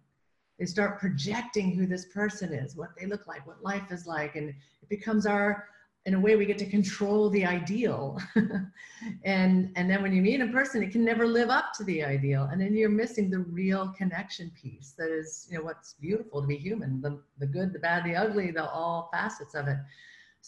They 0.59 0.65
start 0.65 0.99
projecting 0.99 1.71
who 1.71 1.85
this 1.85 2.05
person 2.05 2.53
is, 2.53 2.75
what 2.75 2.91
they 2.97 3.05
look 3.05 3.27
like, 3.27 3.45
what 3.45 3.63
life 3.63 3.91
is 3.91 4.07
like, 4.07 4.35
and 4.35 4.49
it 4.49 4.89
becomes 4.89 5.25
our 5.25 5.67
in 6.05 6.13
a 6.13 6.19
way 6.19 6.35
we 6.35 6.45
get 6.45 6.57
to 6.59 6.65
control 6.65 7.29
the 7.31 7.45
ideal 7.45 8.19
and 9.23 9.71
and 9.75 9.89
then 9.89 10.03
when 10.03 10.13
you 10.13 10.21
meet 10.21 10.39
a 10.39 10.47
person 10.47 10.83
it 10.83 10.91
can 10.91 11.03
never 11.03 11.25
live 11.25 11.49
up 11.49 11.73
to 11.73 11.83
the 11.85 12.03
ideal 12.03 12.47
and 12.51 12.61
then 12.61 12.75
you're 12.75 12.89
missing 12.89 13.29
the 13.29 13.39
real 13.39 13.89
connection 13.97 14.51
piece 14.51 14.93
that 14.97 15.09
is 15.09 15.47
you 15.49 15.57
know 15.57 15.63
what's 15.63 15.93
beautiful 15.93 16.41
to 16.41 16.47
be 16.47 16.57
human 16.57 17.01
the, 17.01 17.19
the 17.39 17.47
good 17.47 17.73
the 17.73 17.79
bad 17.79 18.03
the 18.03 18.15
ugly 18.15 18.51
the 18.51 18.69
all 18.69 19.09
facets 19.11 19.55
of 19.55 19.67
it 19.67 19.77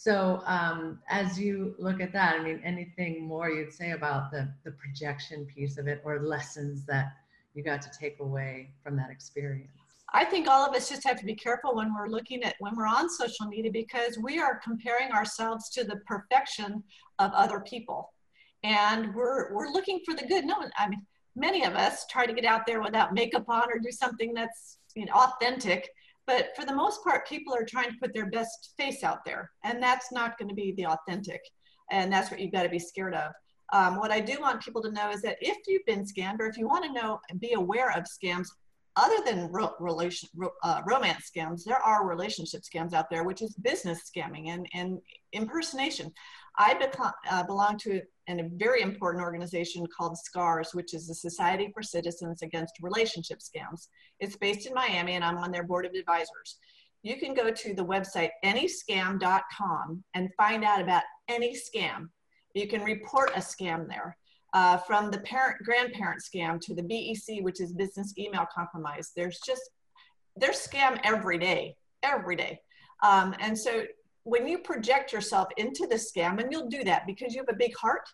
so 0.00 0.42
um, 0.46 1.00
as 1.08 1.40
you 1.40 1.74
look 1.78 2.00
at 2.00 2.12
that 2.12 2.38
i 2.38 2.42
mean 2.42 2.60
anything 2.64 3.26
more 3.26 3.50
you'd 3.50 3.72
say 3.72 3.90
about 3.92 4.30
the 4.30 4.48
the 4.64 4.70
projection 4.72 5.44
piece 5.46 5.76
of 5.76 5.88
it 5.88 6.00
or 6.04 6.20
lessons 6.20 6.84
that 6.84 7.16
you 7.54 7.64
got 7.64 7.82
to 7.82 7.90
take 7.98 8.20
away 8.20 8.70
from 8.82 8.96
that 8.96 9.10
experience 9.10 9.70
I 10.14 10.24
think 10.24 10.48
all 10.48 10.66
of 10.66 10.74
us 10.74 10.88
just 10.88 11.06
have 11.06 11.18
to 11.18 11.26
be 11.26 11.34
careful 11.34 11.76
when 11.76 11.94
we're 11.94 12.08
looking 12.08 12.42
at 12.42 12.54
when 12.60 12.74
we're 12.74 12.86
on 12.86 13.10
social 13.10 13.46
media 13.46 13.70
because 13.70 14.16
we 14.16 14.38
are 14.38 14.58
comparing 14.64 15.12
ourselves 15.12 15.68
to 15.70 15.84
the 15.84 15.96
perfection 16.06 16.82
of 17.18 17.30
other 17.32 17.60
people. 17.60 18.14
And 18.64 19.14
we're 19.14 19.52
we're 19.52 19.68
looking 19.68 20.00
for 20.06 20.14
the 20.14 20.26
good. 20.26 20.46
No, 20.46 20.64
I 20.78 20.88
mean 20.88 21.04
many 21.36 21.62
of 21.66 21.74
us 21.74 22.06
try 22.06 22.24
to 22.24 22.32
get 22.32 22.46
out 22.46 22.64
there 22.66 22.80
without 22.80 23.12
makeup 23.12 23.50
on 23.50 23.70
or 23.70 23.78
do 23.78 23.90
something 23.90 24.32
that's 24.32 24.78
you 24.94 25.04
know 25.04 25.12
authentic. 25.12 25.90
But 26.28 26.54
for 26.54 26.66
the 26.66 26.74
most 26.74 27.02
part, 27.02 27.26
people 27.26 27.54
are 27.54 27.64
trying 27.64 27.90
to 27.90 27.96
put 28.00 28.12
their 28.12 28.30
best 28.30 28.74
face 28.76 29.02
out 29.02 29.24
there, 29.24 29.50
and 29.64 29.82
that's 29.82 30.12
not 30.12 30.38
going 30.38 30.50
to 30.50 30.54
be 30.54 30.72
the 30.76 30.86
authentic. 30.86 31.40
And 31.90 32.12
that's 32.12 32.30
what 32.30 32.38
you've 32.38 32.52
got 32.52 32.64
to 32.64 32.68
be 32.68 32.78
scared 32.78 33.14
of. 33.14 33.32
Um, 33.72 33.96
what 33.96 34.10
I 34.10 34.20
do 34.20 34.38
want 34.38 34.62
people 34.62 34.82
to 34.82 34.92
know 34.92 35.08
is 35.10 35.22
that 35.22 35.38
if 35.40 35.56
you've 35.66 35.86
been 35.86 36.04
scammed 36.04 36.40
or 36.40 36.46
if 36.46 36.58
you 36.58 36.68
want 36.68 36.84
to 36.84 36.92
know 36.92 37.18
and 37.30 37.40
be 37.40 37.54
aware 37.54 37.96
of 37.96 38.04
scams, 38.04 38.48
other 38.96 39.16
than 39.24 39.50
ro- 39.50 39.74
relation, 39.80 40.28
ro- 40.36 40.52
uh, 40.62 40.82
romance 40.86 41.30
scams, 41.34 41.64
there 41.64 41.78
are 41.78 42.06
relationship 42.06 42.60
scams 42.62 42.92
out 42.92 43.08
there, 43.10 43.24
which 43.24 43.40
is 43.40 43.54
business 43.54 44.10
scamming 44.14 44.48
and, 44.48 44.66
and 44.74 44.98
impersonation. 45.32 46.12
I 46.58 46.74
beco- 46.74 47.12
uh, 47.30 47.44
belong 47.44 47.78
to 47.78 48.02
a 48.28 48.50
very 48.56 48.82
important 48.82 49.22
organization 49.22 49.86
called 49.96 50.18
SCARS, 50.18 50.74
which 50.74 50.92
is 50.92 51.06
the 51.06 51.14
Society 51.14 51.70
for 51.72 51.82
Citizens 51.82 52.42
Against 52.42 52.74
Relationship 52.82 53.38
Scams. 53.38 53.88
It's 54.20 54.36
based 54.36 54.66
in 54.66 54.74
Miami, 54.74 55.12
and 55.12 55.24
I'm 55.24 55.38
on 55.38 55.50
their 55.50 55.62
board 55.62 55.86
of 55.86 55.92
advisors. 55.92 56.58
You 57.02 57.16
can 57.16 57.32
go 57.32 57.50
to 57.50 57.74
the 57.74 57.84
website 57.84 58.30
anyscam.com 58.44 60.04
and 60.14 60.28
find 60.36 60.64
out 60.64 60.80
about 60.80 61.04
any 61.28 61.56
scam. 61.56 62.08
You 62.54 62.66
can 62.66 62.82
report 62.82 63.30
a 63.36 63.40
scam 63.40 63.88
there 63.88 64.16
uh, 64.52 64.78
from 64.78 65.10
the 65.10 65.18
parent 65.20 65.58
grandparent 65.64 66.20
scam 66.22 66.60
to 66.62 66.74
the 66.74 66.82
BEC, 66.82 67.42
which 67.42 67.60
is 67.60 67.72
business 67.72 68.12
email 68.18 68.46
compromise. 68.52 69.12
There's 69.14 69.40
just 69.46 69.62
there's 70.36 70.58
scam 70.58 71.00
every 71.04 71.38
day, 71.38 71.76
every 72.02 72.36
day. 72.36 72.60
Um, 73.02 73.34
and 73.40 73.56
so 73.56 73.84
when 74.28 74.46
you 74.46 74.58
project 74.58 75.10
yourself 75.10 75.48
into 75.56 75.86
the 75.86 75.96
scam, 75.96 76.38
and 76.38 76.52
you'll 76.52 76.68
do 76.68 76.84
that 76.84 77.06
because 77.06 77.34
you 77.34 77.40
have 77.40 77.54
a 77.54 77.58
big 77.58 77.74
heart, 77.74 78.06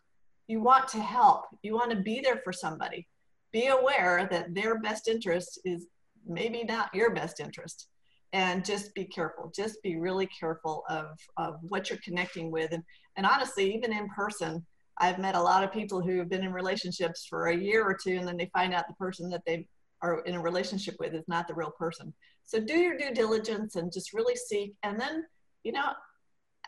you 0.47 0.61
want 0.61 0.87
to 0.89 1.01
help, 1.01 1.47
you 1.63 1.75
want 1.75 1.91
to 1.91 1.97
be 1.97 2.21
there 2.21 2.41
for 2.45 2.53
somebody. 2.53 3.09
Be 3.53 3.67
aware 3.67 4.29
that 4.31 4.55
their 4.55 4.79
best 4.79 5.09
interest 5.09 5.59
is 5.65 5.87
maybe 6.25 6.63
not 6.63 6.95
your 6.95 7.13
best 7.13 7.41
interest. 7.41 7.89
And 8.33 8.65
just 8.65 8.95
be 8.95 9.05
careful. 9.05 9.53
Just 9.55 9.83
be 9.83 9.97
really 9.97 10.29
careful 10.39 10.85
of, 10.89 11.07
of 11.37 11.57
what 11.63 11.91
you're 11.91 11.99
connecting 12.05 12.51
with. 12.51 12.73
And, 12.73 12.83
and 13.17 13.27
honestly, 13.27 13.75
even 13.75 13.93
in 13.93 14.09
person, 14.09 14.65
I've 14.99 15.19
met 15.19 15.35
a 15.35 15.43
lot 15.43 15.65
of 15.65 15.73
people 15.73 16.01
who 16.01 16.19
have 16.19 16.29
been 16.29 16.45
in 16.45 16.53
relationships 16.53 17.27
for 17.29 17.47
a 17.47 17.57
year 17.57 17.85
or 17.85 17.97
two 18.01 18.17
and 18.17 18.27
then 18.27 18.37
they 18.37 18.51
find 18.53 18.73
out 18.73 18.87
the 18.87 18.95
person 18.95 19.29
that 19.31 19.43
they 19.47 19.67
are 20.03 20.21
in 20.21 20.35
a 20.35 20.41
relationship 20.41 20.95
with 21.01 21.15
is 21.15 21.25
not 21.27 21.49
the 21.49 21.55
real 21.55 21.73
person. 21.77 22.13
So 22.45 22.61
do 22.61 22.75
your 22.75 22.97
due 22.97 23.13
diligence 23.13 23.75
and 23.75 23.93
just 23.93 24.13
really 24.13 24.37
seek. 24.37 24.75
And 24.83 25.01
then, 25.01 25.25
you 25.65 25.73
know, 25.73 25.93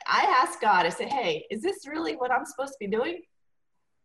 I 0.07 0.23
ask 0.43 0.61
God, 0.61 0.87
I 0.87 0.89
say, 0.89 1.07
hey, 1.07 1.47
is 1.51 1.63
this 1.63 1.87
really 1.87 2.15
what 2.17 2.33
I'm 2.33 2.45
supposed 2.45 2.73
to 2.73 2.79
be 2.81 2.89
doing? 2.89 3.23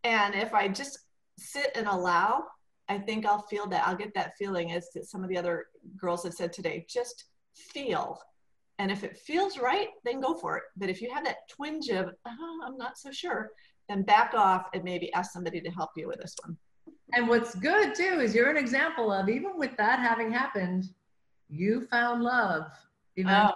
And 0.04 0.34
if 0.34 0.54
I 0.54 0.68
just 0.68 0.98
sit 1.38 1.72
and 1.74 1.86
allow, 1.86 2.44
I 2.88 2.98
think 2.98 3.24
I'll 3.24 3.42
feel 3.42 3.66
that. 3.68 3.86
I'll 3.86 3.96
get 3.96 4.14
that 4.14 4.32
feeling 4.38 4.72
as 4.72 4.88
some 5.02 5.22
of 5.22 5.30
the 5.30 5.38
other 5.38 5.66
girls 5.96 6.24
have 6.24 6.34
said 6.34 6.52
today. 6.52 6.84
Just 6.88 7.24
feel. 7.56 8.20
And 8.78 8.90
if 8.90 9.04
it 9.04 9.16
feels 9.16 9.58
right, 9.58 9.88
then 10.04 10.20
go 10.20 10.34
for 10.34 10.56
it. 10.56 10.64
But 10.76 10.90
if 10.90 11.00
you 11.00 11.12
have 11.12 11.24
that 11.24 11.48
twinge 11.48 11.88
of, 11.88 12.10
oh, 12.26 12.60
I'm 12.66 12.76
not 12.76 12.98
so 12.98 13.10
sure, 13.10 13.50
then 13.88 14.02
back 14.02 14.34
off 14.34 14.66
and 14.74 14.82
maybe 14.82 15.12
ask 15.14 15.32
somebody 15.32 15.60
to 15.60 15.70
help 15.70 15.90
you 15.96 16.08
with 16.08 16.20
this 16.20 16.34
one. 16.44 16.56
And 17.14 17.28
what's 17.28 17.54
good 17.54 17.94
too 17.94 18.20
is 18.20 18.34
you're 18.34 18.50
an 18.50 18.56
example 18.56 19.12
of 19.12 19.28
even 19.28 19.52
with 19.56 19.76
that 19.76 20.00
having 20.00 20.32
happened, 20.32 20.86
you 21.48 21.86
found 21.90 22.22
love. 22.22 22.64
Even 23.16 23.32
oh. 23.32 23.52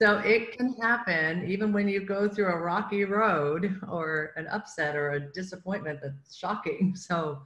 So 0.00 0.18
it 0.18 0.56
can 0.56 0.74
happen 0.74 1.48
even 1.48 1.72
when 1.72 1.88
you 1.88 2.04
go 2.04 2.28
through 2.28 2.52
a 2.52 2.58
rocky 2.58 3.04
road 3.04 3.80
or 3.88 4.32
an 4.36 4.46
upset 4.48 4.94
or 4.94 5.12
a 5.12 5.32
disappointment 5.32 6.00
that's 6.02 6.36
shocking. 6.36 6.94
So 7.06 7.42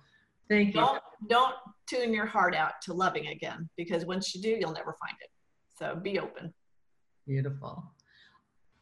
thank 0.49 0.75
you. 0.75 0.81
Don't, 0.81 1.03
don't 1.29 1.55
tune 1.87 2.13
your 2.13 2.27
heart 2.27 2.55
out 2.55 2.81
to 2.83 2.93
loving 2.93 3.29
again 3.29 3.69
because 3.77 4.05
once 4.05 4.35
you 4.35 4.43
do, 4.43 4.49
you'll 4.49 4.73
never 4.73 4.97
find 5.01 5.17
it. 5.21 5.31
So 5.79 5.95
be 5.95 6.19
open. 6.19 6.53
Beautiful. 7.27 7.85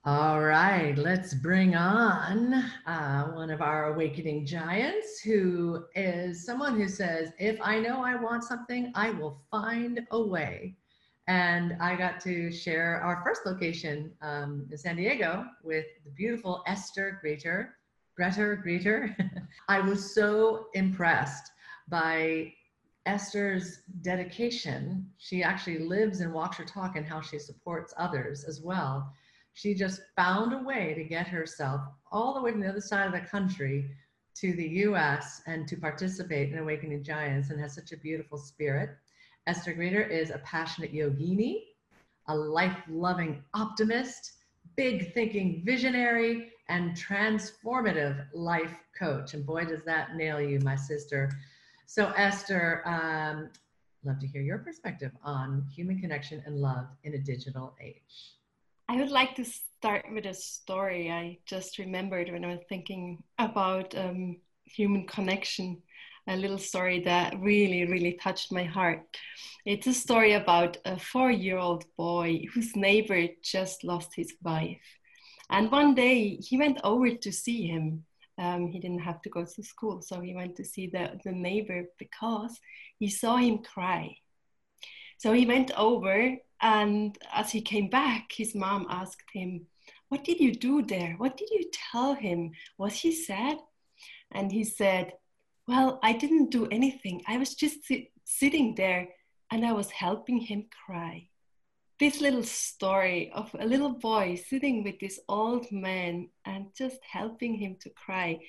All 0.05 0.41
right, 0.41 0.97
let's 0.97 1.35
bring 1.35 1.77
on 1.77 2.55
uh, 2.87 3.25
one 3.33 3.51
of 3.51 3.61
our 3.61 3.93
awakening 3.93 4.47
giants 4.47 5.21
who 5.21 5.85
is 5.95 6.47
someone 6.47 6.81
who 6.81 6.89
says, 6.89 7.33
If 7.39 7.59
I 7.61 7.79
know 7.79 8.03
I 8.03 8.15
want 8.15 8.45
something, 8.45 8.91
I 8.95 9.11
will 9.11 9.43
find 9.51 10.01
a 10.11 10.19
way. 10.19 10.78
And 11.29 11.77
I 11.81 11.95
got 11.95 12.21
to 12.23 12.51
share 12.51 13.01
our 13.01 13.23
first 13.23 13.43
location 13.47 14.13
um, 14.23 14.67
in 14.71 14.77
San 14.79 14.97
Diego 14.97 15.45
with 15.63 15.87
the 16.05 16.11
beautiful 16.11 16.65
Esther 16.67 17.21
Greeter. 17.25 17.69
Greter, 18.19 18.65
Greeter. 18.65 19.15
I 19.69 19.81
was 19.81 20.15
so 20.15 20.67
impressed 20.75 21.53
by 21.89 22.53
Esther's 23.07 23.83
dedication. 24.03 25.07
She 25.19 25.45
actually 25.45 25.79
lives 25.79 26.21
and 26.21 26.33
walks 26.33 26.57
her 26.57 26.65
talk 26.65 26.97
and 26.97 27.07
how 27.07 27.21
she 27.21 27.39
supports 27.39 27.95
others 27.97 28.43
as 28.45 28.61
well 28.61 29.13
she 29.59 29.75
just 29.75 30.03
found 30.15 30.53
a 30.53 30.63
way 30.63 30.95
to 30.95 31.03
get 31.03 31.27
herself 31.27 31.81
all 32.13 32.33
the 32.33 32.41
way 32.41 32.53
from 32.53 32.61
the 32.61 32.69
other 32.69 32.81
side 32.81 33.07
of 33.07 33.13
the 33.13 33.29
country 33.29 33.91
to 34.37 34.53
the 34.53 34.69
US 34.87 35.43
and 35.49 35.67
to 35.67 35.77
participate 35.77 36.53
in 36.53 36.59
Awakening 36.61 37.03
Giants 37.03 37.51
and 37.51 37.61
has 37.61 37.75
such 37.75 37.91
a 37.91 37.97
beautiful 37.97 38.39
spirit. 38.39 38.91
Esther 39.49 39.73
Greter 39.73 40.07
is 40.07 40.29
a 40.29 40.39
passionate 40.45 40.93
yogini, 40.93 41.63
a 42.27 42.37
life 42.37 42.77
loving 42.87 43.43
optimist, 43.55 44.33
big 44.77 45.15
thinking 45.15 45.63
visionary, 45.65 46.53
and 46.69 46.95
transformative 46.95 48.27
life 48.35 48.75
coach. 48.97 49.33
And 49.33 49.47
boy, 49.47 49.65
does 49.65 49.83
that 49.85 50.17
nail 50.17 50.39
you, 50.39 50.61
my 50.61 50.77
sister. 50.77 51.31
So, 51.87 52.13
Esther, 52.15 52.83
um, 52.87 53.49
love 54.05 54.19
to 54.19 54.27
hear 54.27 54.43
your 54.43 54.59
perspective 54.59 55.13
on 55.25 55.65
human 55.75 55.99
connection 55.99 56.43
and 56.45 56.61
love 56.61 56.87
in 57.05 57.15
a 57.15 57.19
digital 57.19 57.75
age. 57.83 58.35
I 58.87 58.97
would 58.97 59.11
like 59.11 59.35
to 59.37 59.47
start 59.47 60.05
with 60.13 60.27
a 60.27 60.35
story 60.35 61.11
I 61.11 61.39
just 61.47 61.79
remembered 61.79 62.31
when 62.31 62.45
I 62.45 62.49
was 62.49 62.65
thinking 62.69 63.23
about 63.39 63.97
um, 63.97 64.37
human 64.65 65.07
connection. 65.07 65.81
A 66.29 66.37
little 66.37 66.59
story 66.59 67.01
that 67.05 67.41
really, 67.41 67.87
really 67.87 68.13
touched 68.13 68.53
my 68.53 68.63
heart. 68.63 69.01
It's 69.65 69.87
a 69.87 69.95
story 69.95 70.35
about 70.35 70.77
a 70.85 70.99
four 70.99 71.31
year 71.31 71.57
old 71.57 71.85
boy 71.97 72.45
whose 72.53 72.77
neighbor 72.77 73.29
just 73.43 73.83
lost 73.83 74.15
his 74.15 74.35
wife. 74.43 74.83
And 75.49 75.73
one 75.73 75.95
day 75.95 76.37
he 76.37 76.59
went 76.59 76.81
over 76.85 77.11
to 77.11 77.33
see 77.33 77.67
him. 77.67 78.05
Um, 78.37 78.69
he 78.69 78.79
didn't 78.79 79.01
have 79.01 79.23
to 79.23 79.31
go 79.31 79.45
to 79.45 79.63
school, 79.63 80.03
so 80.03 80.21
he 80.21 80.35
went 80.35 80.55
to 80.57 80.65
see 80.65 80.87
the, 80.87 81.19
the 81.25 81.33
neighbor 81.33 81.85
because 81.99 82.61
he 82.99 83.09
saw 83.09 83.37
him 83.37 83.59
cry. 83.59 84.15
So 85.17 85.33
he 85.33 85.47
went 85.47 85.73
over, 85.77 86.37
and 86.61 87.19
as 87.35 87.51
he 87.51 87.63
came 87.63 87.89
back, 87.89 88.31
his 88.31 88.55
mom 88.55 88.87
asked 88.91 89.31
him, 89.33 89.67
What 90.11 90.25
did 90.25 90.41
you 90.41 90.53
do 90.55 90.83
there? 90.83 91.15
What 91.17 91.37
did 91.39 91.49
you 91.51 91.71
tell 91.91 92.15
him? 92.15 92.53
Was 92.77 93.01
he 93.01 93.13
sad? 93.13 93.59
And 94.31 94.53
he 94.53 94.63
said, 94.63 95.15
Well, 95.69 95.99
I 96.03 96.15
didn't 96.15 96.51
do 96.51 96.67
anything. 96.71 97.21
I 97.29 97.37
was 97.37 97.55
just 97.55 97.85
si- 97.85 98.11
sitting 98.25 98.75
there 98.75 99.07
and 99.51 99.67
I 99.67 99.75
was 99.75 99.91
helping 99.91 100.41
him 100.41 100.65
cry. 100.87 101.29
This 102.01 102.23
little 102.23 102.43
story 102.43 103.31
of 103.35 103.55
a 103.59 103.67
little 103.67 103.91
boy 103.91 104.41
sitting 104.49 104.83
with 104.83 104.99
this 104.99 105.21
old 105.29 105.71
man 105.71 106.31
and 106.47 106.69
just 106.75 107.01
helping 107.03 107.55
him 107.55 107.77
to 107.83 107.91
cry 107.91 108.41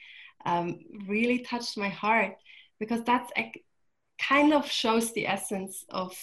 um, 0.45 0.79
really 1.09 1.39
touched 1.39 1.77
my 1.77 1.89
heart 1.89 2.35
because 2.79 3.03
that's 3.03 3.29
a, 3.37 3.51
kind 4.21 4.53
of 4.53 4.71
shows 4.71 5.11
the 5.11 5.27
essence 5.27 5.83
of 5.89 6.15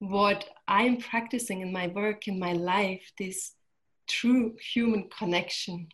what 0.00 0.48
I'm 0.66 0.96
practicing 0.96 1.60
in 1.60 1.72
my 1.72 1.86
work, 1.86 2.26
in 2.26 2.40
my 2.40 2.54
life, 2.54 3.12
this 3.20 3.52
true 4.08 4.56
human 4.58 5.08
connection. 5.16 5.90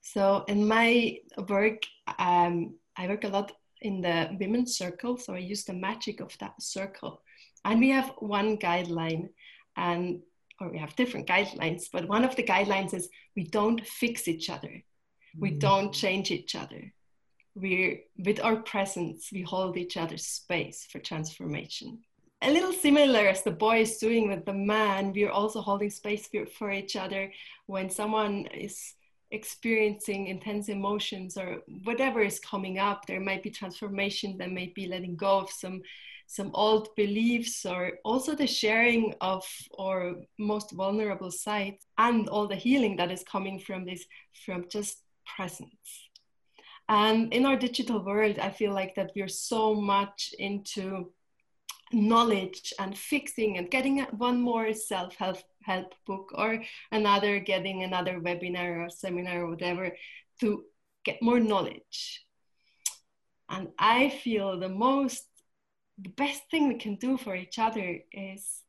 So 0.00 0.44
in 0.48 0.66
my 0.66 1.18
work, 1.48 1.82
um, 2.18 2.76
I 2.96 3.08
work 3.08 3.24
a 3.24 3.28
lot 3.28 3.52
in 3.80 4.00
the 4.00 4.36
women's 4.40 4.76
circle, 4.76 5.16
so 5.16 5.34
I 5.34 5.38
use 5.38 5.64
the 5.64 5.74
magic 5.74 6.20
of 6.20 6.36
that 6.38 6.60
circle. 6.60 7.22
And 7.64 7.80
we 7.80 7.90
have 7.90 8.12
one 8.18 8.56
guideline, 8.58 9.28
and 9.76 10.20
or 10.60 10.70
we 10.70 10.78
have 10.78 10.96
different 10.96 11.26
guidelines, 11.26 11.84
but 11.92 12.08
one 12.08 12.24
of 12.24 12.36
the 12.36 12.42
guidelines 12.42 12.94
is 12.94 13.08
we 13.36 13.44
don't 13.44 13.84
fix 13.86 14.28
each 14.28 14.48
other. 14.50 14.82
We 15.38 15.52
mm. 15.52 15.58
don't 15.58 15.92
change 15.92 16.30
each 16.30 16.54
other. 16.54 16.92
We're 17.56 18.00
with 18.18 18.40
our 18.40 18.56
presence, 18.56 19.30
we 19.32 19.42
hold 19.42 19.76
each 19.76 19.96
other's 19.96 20.26
space 20.26 20.86
for 20.90 20.98
transformation. 20.98 22.00
A 22.42 22.50
little 22.50 22.72
similar 22.72 23.26
as 23.28 23.42
the 23.42 23.52
boy 23.52 23.80
is 23.80 23.98
doing 23.98 24.28
with 24.28 24.44
the 24.44 24.52
man, 24.52 25.12
we're 25.12 25.30
also 25.30 25.60
holding 25.60 25.90
space 25.90 26.26
for, 26.26 26.46
for 26.46 26.70
each 26.70 26.94
other 26.96 27.32
when 27.66 27.88
someone 27.88 28.46
is 28.46 28.94
experiencing 29.34 30.28
intense 30.28 30.68
emotions 30.68 31.36
or 31.36 31.58
whatever 31.82 32.20
is 32.22 32.38
coming 32.38 32.78
up. 32.78 33.06
There 33.06 33.20
might 33.20 33.42
be 33.42 33.50
transformation 33.50 34.38
there 34.38 34.48
might 34.48 34.74
be 34.74 34.86
letting 34.86 35.16
go 35.16 35.38
of 35.38 35.50
some 35.50 35.82
some 36.26 36.50
old 36.54 36.88
beliefs 36.96 37.66
or 37.66 37.92
also 38.02 38.34
the 38.34 38.46
sharing 38.46 39.12
of 39.20 39.44
our 39.78 40.14
most 40.38 40.72
vulnerable 40.72 41.30
sides 41.30 41.86
and 41.98 42.28
all 42.28 42.48
the 42.48 42.56
healing 42.56 42.96
that 42.96 43.10
is 43.10 43.22
coming 43.24 43.58
from 43.58 43.84
this 43.84 44.06
from 44.46 44.64
just 44.70 45.02
presence. 45.36 46.08
And 46.88 47.32
in 47.32 47.46
our 47.46 47.56
digital 47.56 48.04
world 48.04 48.38
i 48.38 48.50
feel 48.50 48.72
like 48.72 48.94
that 48.94 49.12
we're 49.16 49.36
so 49.52 49.74
much 49.74 50.34
into 50.38 51.12
knowledge 51.92 52.72
and 52.78 52.96
fixing 52.96 53.58
and 53.58 53.70
getting 53.70 54.00
one 54.16 54.40
more 54.40 54.72
self-help 54.72 55.38
help 55.64 55.94
book 56.06 56.30
or 56.34 56.62
another 56.92 57.40
getting 57.40 57.82
another 57.82 58.20
webinar 58.20 58.86
or 58.86 58.90
seminar 58.90 59.42
or 59.42 59.50
whatever 59.50 59.96
to 60.40 60.64
get 61.04 61.22
more 61.22 61.40
knowledge. 61.40 62.24
And 63.48 63.68
i 63.78 64.08
feel 64.08 64.58
the 64.58 64.68
most 64.68 65.26
the 65.98 66.10
best 66.10 66.42
thing 66.50 66.68
we 66.68 66.74
can 66.74 66.96
do 66.96 67.16
for 67.16 67.36
each 67.36 67.58
other 67.58 68.00
is 68.10 68.62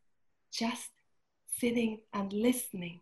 just 0.53 0.91
sitting 1.59 2.01
and 2.13 2.31
listening. 2.31 3.01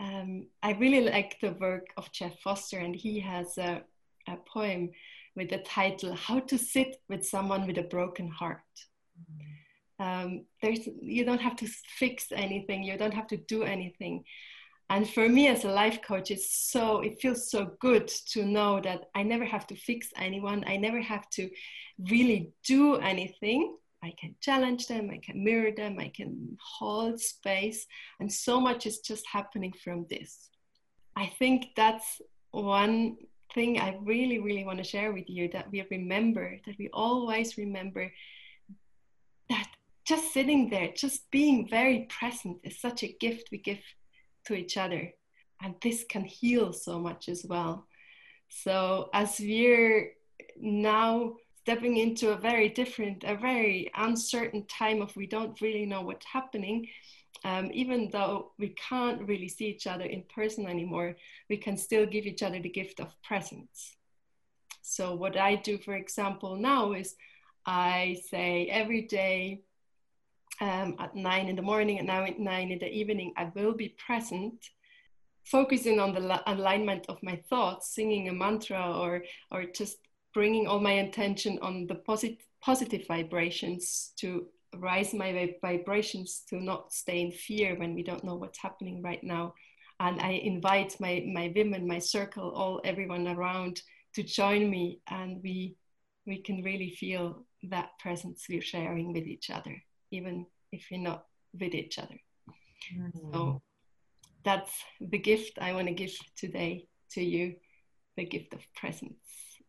Um, 0.00 0.46
i 0.62 0.72
really 0.72 1.00
like 1.10 1.40
the 1.40 1.52
work 1.52 1.86
of 1.96 2.12
jeff 2.12 2.38
foster 2.44 2.78
and 2.78 2.94
he 2.94 3.18
has 3.18 3.58
a, 3.58 3.82
a 4.28 4.36
poem 4.36 4.90
with 5.34 5.50
the 5.50 5.58
title 5.58 6.14
how 6.14 6.38
to 6.40 6.56
sit 6.56 6.96
with 7.08 7.26
someone 7.26 7.66
with 7.66 7.78
a 7.78 7.82
broken 7.82 8.28
heart. 8.28 8.74
Mm-hmm 9.18 9.57
um, 9.98 10.44
there's 10.62 10.86
you 11.02 11.24
don't 11.24 11.40
have 11.40 11.56
to 11.56 11.66
fix 11.98 12.26
anything. 12.32 12.82
You 12.82 12.96
don't 12.96 13.14
have 13.14 13.26
to 13.28 13.36
do 13.36 13.62
anything. 13.62 14.24
And 14.90 15.08
for 15.08 15.28
me 15.28 15.48
as 15.48 15.64
a 15.64 15.70
life 15.70 16.00
coach 16.02 16.30
it's 16.30 16.70
so 16.70 17.00
it 17.00 17.20
feels 17.20 17.50
so 17.50 17.72
good 17.78 18.08
to 18.32 18.46
know 18.46 18.80
that 18.80 19.10
i 19.14 19.22
never 19.22 19.44
have 19.44 19.66
to 19.66 19.76
fix 19.76 20.08
anyone. 20.16 20.64
I 20.66 20.76
never 20.76 21.00
have 21.00 21.28
to 21.30 21.50
really 22.10 22.52
do 22.64 22.96
anything. 22.96 23.76
I 24.02 24.14
can 24.18 24.34
challenge 24.40 24.86
them. 24.86 25.10
I 25.12 25.18
can 25.18 25.44
mirror 25.44 25.72
them. 25.76 25.98
I 25.98 26.10
can 26.14 26.56
hold 26.78 27.20
space. 27.20 27.86
And 28.20 28.32
so 28.32 28.60
much 28.60 28.86
is 28.86 29.00
just 29.00 29.26
happening 29.26 29.74
from 29.84 30.06
this. 30.08 30.48
I 31.16 31.26
think 31.38 31.70
that's 31.76 32.22
one 32.52 33.16
thing 33.54 33.78
i 33.78 33.96
really 34.02 34.38
really 34.38 34.64
want 34.64 34.78
to 34.78 34.84
share 34.84 35.12
with 35.12 35.28
you 35.28 35.48
that 35.48 35.70
we 35.70 35.84
remember 35.90 36.58
that 36.66 36.76
we 36.78 36.88
always 36.92 37.56
remember 37.56 38.10
just 40.08 40.32
sitting 40.32 40.70
there, 40.70 40.88
just 40.96 41.30
being 41.30 41.68
very 41.68 42.08
present 42.08 42.56
is 42.64 42.80
such 42.80 43.02
a 43.02 43.16
gift 43.20 43.50
we 43.52 43.58
give 43.58 43.80
to 44.46 44.54
each 44.54 44.78
other. 44.78 45.12
And 45.60 45.74
this 45.82 46.04
can 46.08 46.24
heal 46.24 46.72
so 46.72 46.98
much 46.98 47.28
as 47.28 47.44
well. 47.44 47.86
So, 48.48 49.10
as 49.12 49.38
we're 49.38 50.12
now 50.58 51.34
stepping 51.60 51.98
into 51.98 52.30
a 52.30 52.36
very 52.36 52.70
different, 52.70 53.22
a 53.24 53.36
very 53.36 53.90
uncertain 53.94 54.64
time 54.66 55.02
of 55.02 55.14
we 55.14 55.26
don't 55.26 55.60
really 55.60 55.84
know 55.84 56.00
what's 56.00 56.24
happening, 56.24 56.88
um, 57.44 57.70
even 57.74 58.08
though 58.10 58.52
we 58.58 58.70
can't 58.88 59.28
really 59.28 59.48
see 59.48 59.66
each 59.66 59.86
other 59.86 60.06
in 60.06 60.22
person 60.34 60.66
anymore, 60.66 61.16
we 61.50 61.58
can 61.58 61.76
still 61.76 62.06
give 62.06 62.24
each 62.24 62.42
other 62.42 62.60
the 62.60 62.70
gift 62.70 62.98
of 62.98 63.14
presence. 63.22 63.96
So, 64.80 65.14
what 65.14 65.36
I 65.36 65.56
do, 65.56 65.76
for 65.76 65.96
example, 65.96 66.56
now 66.56 66.94
is 66.94 67.14
I 67.66 68.16
say 68.30 68.68
every 68.72 69.02
day, 69.02 69.64
um, 70.60 70.96
at 70.98 71.14
nine 71.14 71.48
in 71.48 71.56
the 71.56 71.62
morning 71.62 71.98
and 71.98 72.06
now 72.06 72.24
at 72.24 72.38
nine 72.38 72.70
in 72.70 72.78
the 72.78 72.90
evening, 72.90 73.32
I 73.36 73.50
will 73.54 73.74
be 73.74 73.94
present, 74.04 74.54
focusing 75.44 76.00
on 76.00 76.12
the 76.12 76.42
alignment 76.50 77.06
of 77.08 77.22
my 77.22 77.36
thoughts, 77.48 77.94
singing 77.94 78.28
a 78.28 78.32
mantra, 78.32 78.92
or 78.96 79.22
or 79.50 79.64
just 79.64 79.98
bringing 80.34 80.66
all 80.66 80.80
my 80.80 80.92
attention 80.92 81.58
on 81.62 81.86
the 81.86 81.94
positive 81.94 82.38
positive 82.60 83.06
vibrations 83.06 84.12
to 84.16 84.48
rise 84.76 85.14
my 85.14 85.54
vibrations 85.62 86.42
to 86.50 86.60
not 86.60 86.92
stay 86.92 87.20
in 87.20 87.32
fear 87.32 87.78
when 87.78 87.94
we 87.94 88.02
don't 88.02 88.24
know 88.24 88.34
what's 88.34 88.58
happening 88.60 89.00
right 89.00 89.22
now. 89.22 89.54
And 90.00 90.20
I 90.20 90.32
invite 90.32 91.00
my 91.00 91.24
my 91.32 91.52
women, 91.54 91.86
my 91.86 92.00
circle, 92.00 92.50
all 92.50 92.80
everyone 92.84 93.28
around 93.28 93.82
to 94.14 94.22
join 94.22 94.68
me, 94.68 95.00
and 95.08 95.40
we 95.42 95.76
we 96.26 96.42
can 96.42 96.62
really 96.62 96.90
feel 96.90 97.46
that 97.70 97.98
presence 97.98 98.46
we're 98.48 98.60
sharing 98.60 99.12
with 99.12 99.24
each 99.24 99.50
other 99.50 99.82
even 100.10 100.46
if 100.72 100.86
we're 100.90 101.00
not 101.00 101.24
with 101.58 101.74
each 101.74 101.98
other. 101.98 102.20
Mm. 102.96 103.32
So 103.32 103.62
that's 104.44 104.72
the 105.00 105.18
gift 105.18 105.58
I 105.60 105.72
want 105.72 105.88
to 105.88 105.94
give 105.94 106.12
today 106.36 106.86
to 107.12 107.22
you 107.22 107.56
the 108.16 108.24
gift 108.24 108.52
of 108.54 108.60
presence 108.74 109.14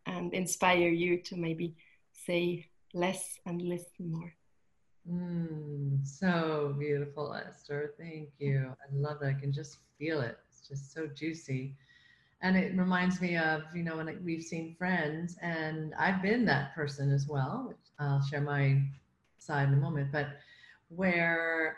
and 0.06 0.34
inspire 0.34 0.90
you 0.90 1.22
to 1.24 1.36
maybe 1.36 1.76
say 2.14 2.66
less 2.94 3.40
and 3.46 3.62
listen 3.62 4.12
more. 4.12 4.34
Mm, 5.10 6.06
so 6.06 6.76
beautiful, 6.78 7.34
Esther. 7.34 7.94
Thank 7.98 8.30
you. 8.40 8.72
I 8.72 8.96
love 8.96 9.20
that. 9.22 9.30
I 9.30 9.40
can 9.40 9.54
just 9.54 9.78
feel 9.98 10.22
it. 10.22 10.38
It's 10.50 10.68
just 10.68 10.94
so 10.94 11.08
juicy. 11.08 11.76
And 12.42 12.56
it 12.56 12.78
reminds 12.78 13.20
me 13.20 13.38
of, 13.38 13.64
you 13.76 13.84
know, 13.84 13.98
when 13.98 14.20
we've 14.24 14.44
seen 14.44 14.76
friends, 14.78 15.36
and 15.42 15.94
I've 16.00 16.22
been 16.22 16.46
that 16.46 16.74
person 16.74 17.12
as 17.12 17.28
well. 17.28 17.74
I'll 18.00 18.22
share 18.22 18.42
my 18.42 18.82
side 19.42 19.68
in 19.68 19.74
a 19.74 19.78
moment, 19.78 20.12
but 20.12 20.28
where 20.90 21.78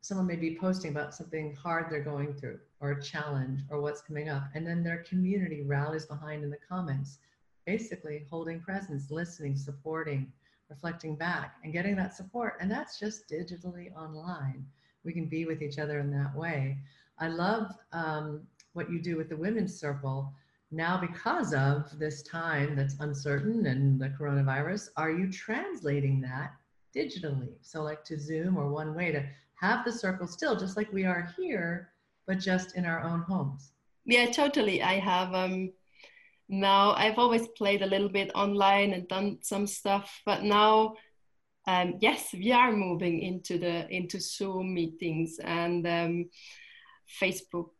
someone 0.00 0.26
may 0.26 0.36
be 0.36 0.56
posting 0.56 0.90
about 0.90 1.14
something 1.14 1.54
hard 1.54 1.86
they're 1.88 2.02
going 2.02 2.34
through 2.34 2.58
or 2.80 2.92
a 2.92 3.02
challenge 3.02 3.60
or 3.70 3.80
what's 3.80 4.00
coming 4.00 4.28
up, 4.28 4.44
and 4.54 4.66
then 4.66 4.82
their 4.82 5.04
community 5.04 5.62
rallies 5.62 6.06
behind 6.06 6.42
in 6.42 6.50
the 6.50 6.58
comments, 6.68 7.18
basically 7.66 8.26
holding 8.28 8.60
presence, 8.60 9.10
listening, 9.10 9.56
supporting, 9.56 10.32
reflecting 10.68 11.14
back, 11.14 11.54
and 11.62 11.72
getting 11.72 11.94
that 11.94 12.14
support. 12.14 12.56
And 12.60 12.70
that's 12.70 12.98
just 12.98 13.28
digitally 13.28 13.94
online. 13.96 14.66
We 15.04 15.12
can 15.12 15.26
be 15.26 15.44
with 15.44 15.62
each 15.62 15.78
other 15.78 16.00
in 16.00 16.10
that 16.10 16.34
way. 16.34 16.78
I 17.18 17.28
love 17.28 17.70
um, 17.92 18.42
what 18.72 18.90
you 18.90 19.00
do 19.00 19.16
with 19.16 19.28
the 19.28 19.36
women's 19.36 19.78
circle 19.78 20.32
now 20.72 20.96
because 20.96 21.52
of 21.54 21.98
this 21.98 22.22
time 22.22 22.74
that's 22.74 22.96
uncertain 23.00 23.66
and 23.66 24.00
the 24.00 24.08
coronavirus 24.08 24.88
are 24.96 25.10
you 25.10 25.30
translating 25.30 26.20
that 26.22 26.52
digitally. 26.94 27.54
So 27.62 27.82
like 27.82 28.04
to 28.04 28.18
Zoom 28.18 28.56
or 28.56 28.68
one 28.68 28.94
way 28.94 29.12
to 29.12 29.24
have 29.60 29.84
the 29.84 29.92
circle 29.92 30.26
still 30.26 30.56
just 30.56 30.76
like 30.76 30.92
we 30.92 31.04
are 31.04 31.32
here, 31.36 31.90
but 32.26 32.38
just 32.38 32.76
in 32.76 32.84
our 32.84 33.02
own 33.02 33.22
homes. 33.22 33.72
Yeah, 34.04 34.30
totally. 34.30 34.82
I 34.82 34.98
have 34.98 35.34
um 35.34 35.72
now 36.48 36.92
I've 36.92 37.18
always 37.18 37.48
played 37.56 37.82
a 37.82 37.86
little 37.86 38.08
bit 38.08 38.30
online 38.34 38.92
and 38.92 39.08
done 39.08 39.38
some 39.42 39.66
stuff, 39.66 40.20
but 40.26 40.42
now 40.42 40.96
um, 41.66 41.94
yes, 42.00 42.30
we 42.32 42.50
are 42.50 42.72
moving 42.72 43.20
into 43.20 43.56
the 43.56 43.88
into 43.88 44.18
Zoom 44.20 44.74
meetings 44.74 45.38
and 45.42 45.86
um, 45.86 46.30
Facebook 47.20 47.70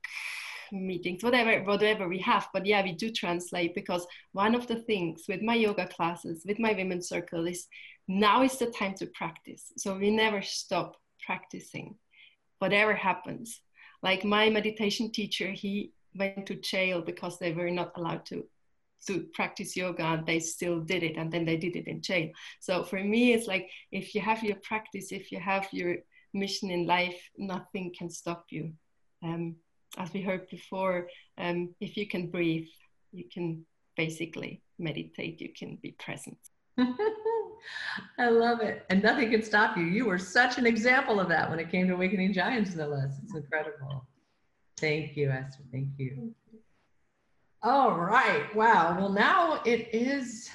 meetings, 0.73 1.23
whatever 1.23 1.63
whatever 1.65 2.09
we 2.09 2.19
have. 2.19 2.49
But 2.53 2.67
yeah, 2.67 2.83
we 2.83 2.93
do 2.93 3.11
translate 3.11 3.75
because 3.75 4.07
one 4.33 4.55
of 4.55 4.67
the 4.67 4.77
things 4.77 5.25
with 5.29 5.43
my 5.43 5.55
yoga 5.55 5.87
classes, 5.87 6.45
with 6.47 6.59
my 6.59 6.73
women's 6.73 7.09
circle, 7.09 7.47
is 7.47 7.69
now 8.09 8.43
is 8.43 8.59
the 8.59 8.67
time 8.67 8.95
to 8.95 9.07
practice. 9.07 9.73
So 9.77 9.97
we 9.97 10.11
never 10.11 10.43
stop 10.43 10.97
practicing, 11.25 11.97
whatever 12.59 12.95
happens. 12.95 13.61
Like 14.03 14.25
my 14.25 14.51
meditation 14.51 15.13
teacher, 15.13 15.51
he 15.51 15.93
went 16.17 16.47
to 16.47 16.57
jail 16.57 17.03
because 17.03 17.39
they 17.39 17.53
were 17.53 17.71
not 17.71 17.93
allowed 17.97 18.27
to 18.27 18.45
to 19.07 19.27
practice 19.35 19.77
yoga 19.77 20.05
and 20.05 20.27
they 20.27 20.39
still 20.39 20.81
did 20.81 21.03
it 21.03 21.17
and 21.17 21.33
then 21.33 21.45
they 21.45 21.57
did 21.57 21.75
it 21.75 21.89
in 21.89 22.01
jail 22.01 22.31
so 22.61 22.85
for 22.85 23.03
me 23.03 23.33
it's 23.33 23.49
like 23.49 23.69
if 23.91 24.15
you 24.15 24.21
have 24.21 24.45
your 24.45 24.55
practice 24.63 25.11
if 25.11 25.33
you 25.33 25.41
have 25.41 25.67
your 25.73 25.97
mission 26.33 26.71
in 26.71 26.87
life 26.87 27.21
nothing 27.37 27.93
can 27.99 28.09
stop 28.09 28.45
you 28.51 28.73
um, 29.25 29.57
as 29.99 30.13
we 30.13 30.23
heard 30.23 30.49
before 30.49 31.09
um, 31.39 31.75
if 31.81 31.97
you 31.97 32.07
can 32.07 32.29
breathe 32.29 32.69
you 33.13 33.25
can 33.33 33.65
basically 33.97 34.63
meditate 34.79 35.41
you 35.41 35.51
can 35.57 35.79
be 35.83 35.93
present 35.93 36.39
I 38.19 38.29
love 38.29 38.61
it. 38.61 38.85
And 38.91 39.03
nothing 39.03 39.31
can 39.31 39.43
stop 39.43 39.77
you. 39.77 39.85
You 39.85 40.07
were 40.07 40.19
such 40.19 40.59
an 40.59 40.67
example 40.67 41.21
of 41.21 41.29
that 41.29 41.49
when 41.51 41.59
it 41.59 41.71
came 41.71 41.89
to 41.89 41.95
Awakening 41.95 42.33
Giants, 42.33 42.75
no 42.75 42.89
less. 42.89 43.19
It's 43.23 43.35
incredible. 43.35 44.07
Thank 44.79 45.17
you, 45.17 45.31
Esther. 45.31 45.63
Thank 45.71 45.89
you. 45.99 46.35
All 47.63 47.93
right. 47.93 48.55
Wow. 48.55 48.97
Well, 48.99 49.13
now 49.13 49.61
it 49.65 49.89
is 49.95 50.51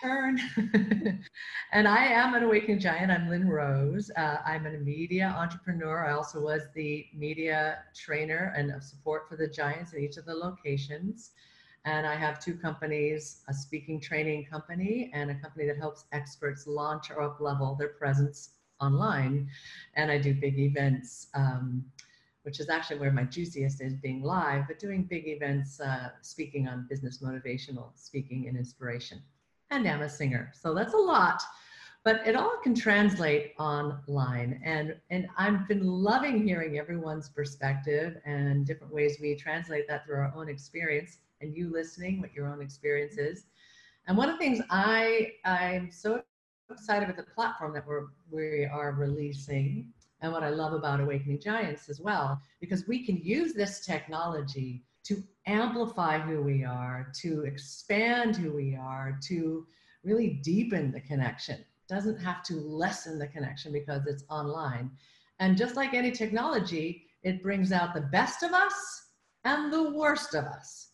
turn. 0.00 0.38
and 1.72 1.88
I 1.88 2.04
am 2.04 2.34
an 2.34 2.44
Awakening 2.44 2.78
Giant. 2.78 3.10
I'm 3.10 3.28
Lynn 3.28 3.48
Rose. 3.48 4.10
Uh, 4.16 4.36
I'm 4.44 4.66
a 4.66 4.70
media 4.72 5.34
entrepreneur. 5.36 6.06
I 6.06 6.12
also 6.12 6.40
was 6.40 6.62
the 6.74 7.06
media 7.14 7.78
trainer 7.94 8.52
and 8.56 8.82
support 8.82 9.28
for 9.28 9.36
the 9.36 9.48
Giants 9.48 9.92
in 9.92 10.02
each 10.02 10.16
of 10.16 10.26
the 10.26 10.34
locations. 10.34 11.32
And 11.84 12.06
I 12.06 12.14
have 12.14 12.44
two 12.44 12.54
companies, 12.54 13.42
a 13.48 13.54
speaking 13.54 14.00
training 14.00 14.46
company 14.50 15.10
and 15.14 15.30
a 15.30 15.34
company 15.34 15.66
that 15.66 15.78
helps 15.78 16.04
experts 16.12 16.66
launch 16.66 17.10
or 17.10 17.22
up 17.22 17.40
level 17.40 17.74
their 17.74 17.88
presence 17.88 18.50
online. 18.80 19.48
And 19.94 20.10
I 20.10 20.18
do 20.18 20.34
big 20.34 20.58
events, 20.58 21.28
um, 21.34 21.84
which 22.42 22.60
is 22.60 22.68
actually 22.68 22.98
where 22.98 23.12
my 23.12 23.24
juiciest 23.24 23.80
is 23.80 23.94
being 23.94 24.22
live, 24.22 24.64
but 24.68 24.78
doing 24.78 25.04
big 25.04 25.26
events, 25.26 25.80
uh, 25.80 26.10
speaking 26.20 26.68
on 26.68 26.86
business 26.88 27.18
motivational 27.22 27.90
speaking 27.96 28.46
and 28.46 28.56
inspiration. 28.56 29.22
And 29.70 29.86
I'm 29.86 30.02
a 30.02 30.08
singer. 30.08 30.52
So 30.54 30.74
that's 30.74 30.94
a 30.94 30.98
lot 30.98 31.42
but 32.02 32.26
it 32.26 32.34
all 32.34 32.56
can 32.62 32.74
translate 32.74 33.52
online 33.58 34.58
and 34.64 34.96
and 35.10 35.28
i've 35.36 35.68
been 35.68 35.86
loving 35.86 36.42
hearing 36.42 36.78
everyone's 36.78 37.28
perspective 37.28 38.16
and 38.24 38.66
different 38.66 38.90
ways 38.90 39.18
we 39.20 39.36
translate 39.36 39.86
that 39.86 40.06
through 40.06 40.16
our 40.16 40.32
own 40.34 40.48
experience 40.48 41.18
and 41.40 41.56
you 41.56 41.70
listening 41.70 42.20
what 42.20 42.32
your 42.34 42.48
own 42.48 42.60
experience 42.60 43.16
is. 43.18 43.44
And 44.06 44.16
one 44.16 44.28
of 44.28 44.38
the 44.38 44.44
things 44.44 44.60
I 44.70 45.32
I'm 45.44 45.90
so 45.90 46.22
excited 46.70 47.08
with 47.08 47.16
the 47.16 47.30
platform 47.34 47.72
that 47.74 47.86
we're 47.86 48.08
we 48.30 48.64
are 48.66 48.92
releasing 48.92 49.88
and 50.22 50.32
what 50.32 50.42
I 50.42 50.50
love 50.50 50.74
about 50.74 51.00
Awakening 51.00 51.40
Giants 51.40 51.88
as 51.88 52.00
well, 52.00 52.40
because 52.60 52.86
we 52.86 53.04
can 53.04 53.16
use 53.16 53.54
this 53.54 53.84
technology 53.84 54.84
to 55.04 55.22
amplify 55.46 56.18
who 56.18 56.42
we 56.42 56.64
are, 56.64 57.12
to 57.22 57.44
expand 57.44 58.36
who 58.36 58.52
we 58.52 58.76
are, 58.76 59.18
to 59.28 59.66
really 60.04 60.40
deepen 60.42 60.92
the 60.92 61.00
connection. 61.00 61.56
It 61.56 61.66
doesn't 61.88 62.18
have 62.20 62.42
to 62.44 62.54
lessen 62.54 63.18
the 63.18 63.26
connection 63.26 63.72
because 63.72 64.06
it's 64.06 64.24
online. 64.30 64.90
And 65.38 65.56
just 65.56 65.76
like 65.76 65.94
any 65.94 66.10
technology, 66.10 67.06
it 67.22 67.42
brings 67.42 67.72
out 67.72 67.94
the 67.94 68.00
best 68.02 68.42
of 68.42 68.52
us 68.52 69.08
and 69.44 69.72
the 69.72 69.90
worst 69.90 70.34
of 70.34 70.44
us. 70.44 70.88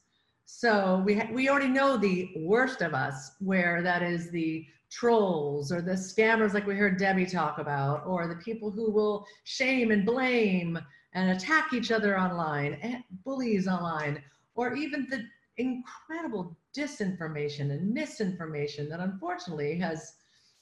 So 0.45 1.03
we, 1.05 1.21
we 1.33 1.49
already 1.49 1.69
know 1.69 1.97
the 1.97 2.33
worst 2.39 2.81
of 2.81 2.95
us, 2.95 3.33
where 3.41 3.83
that 3.83 4.03
is 4.03 4.31
the 4.31 4.65
trolls 4.91 5.73
or 5.73 5.83
the 5.83 5.93
scammers 5.93 6.55
like 6.55 6.67
we 6.67 6.77
heard 6.77 6.99
Debby 6.99 7.27
talk 7.27 7.59
about, 7.59 8.07
or 8.07 8.29
the 8.29 8.37
people 8.37 8.71
who 8.71 8.91
will 8.91 9.27
shame 9.45 9.91
and 9.91 10.07
blame 10.07 10.79
and 11.17 11.31
attack 11.31 11.73
each 11.73 11.91
other 11.91 12.17
online, 12.17 12.75
and 12.83 13.03
bullies 13.25 13.67
online, 13.67 14.23
or 14.55 14.75
even 14.75 15.09
the 15.11 15.25
incredible 15.57 16.57
disinformation 16.77 17.73
and 17.73 17.93
misinformation 17.93 18.89
that 18.89 19.01
unfortunately 19.01 19.77
has 19.79 20.15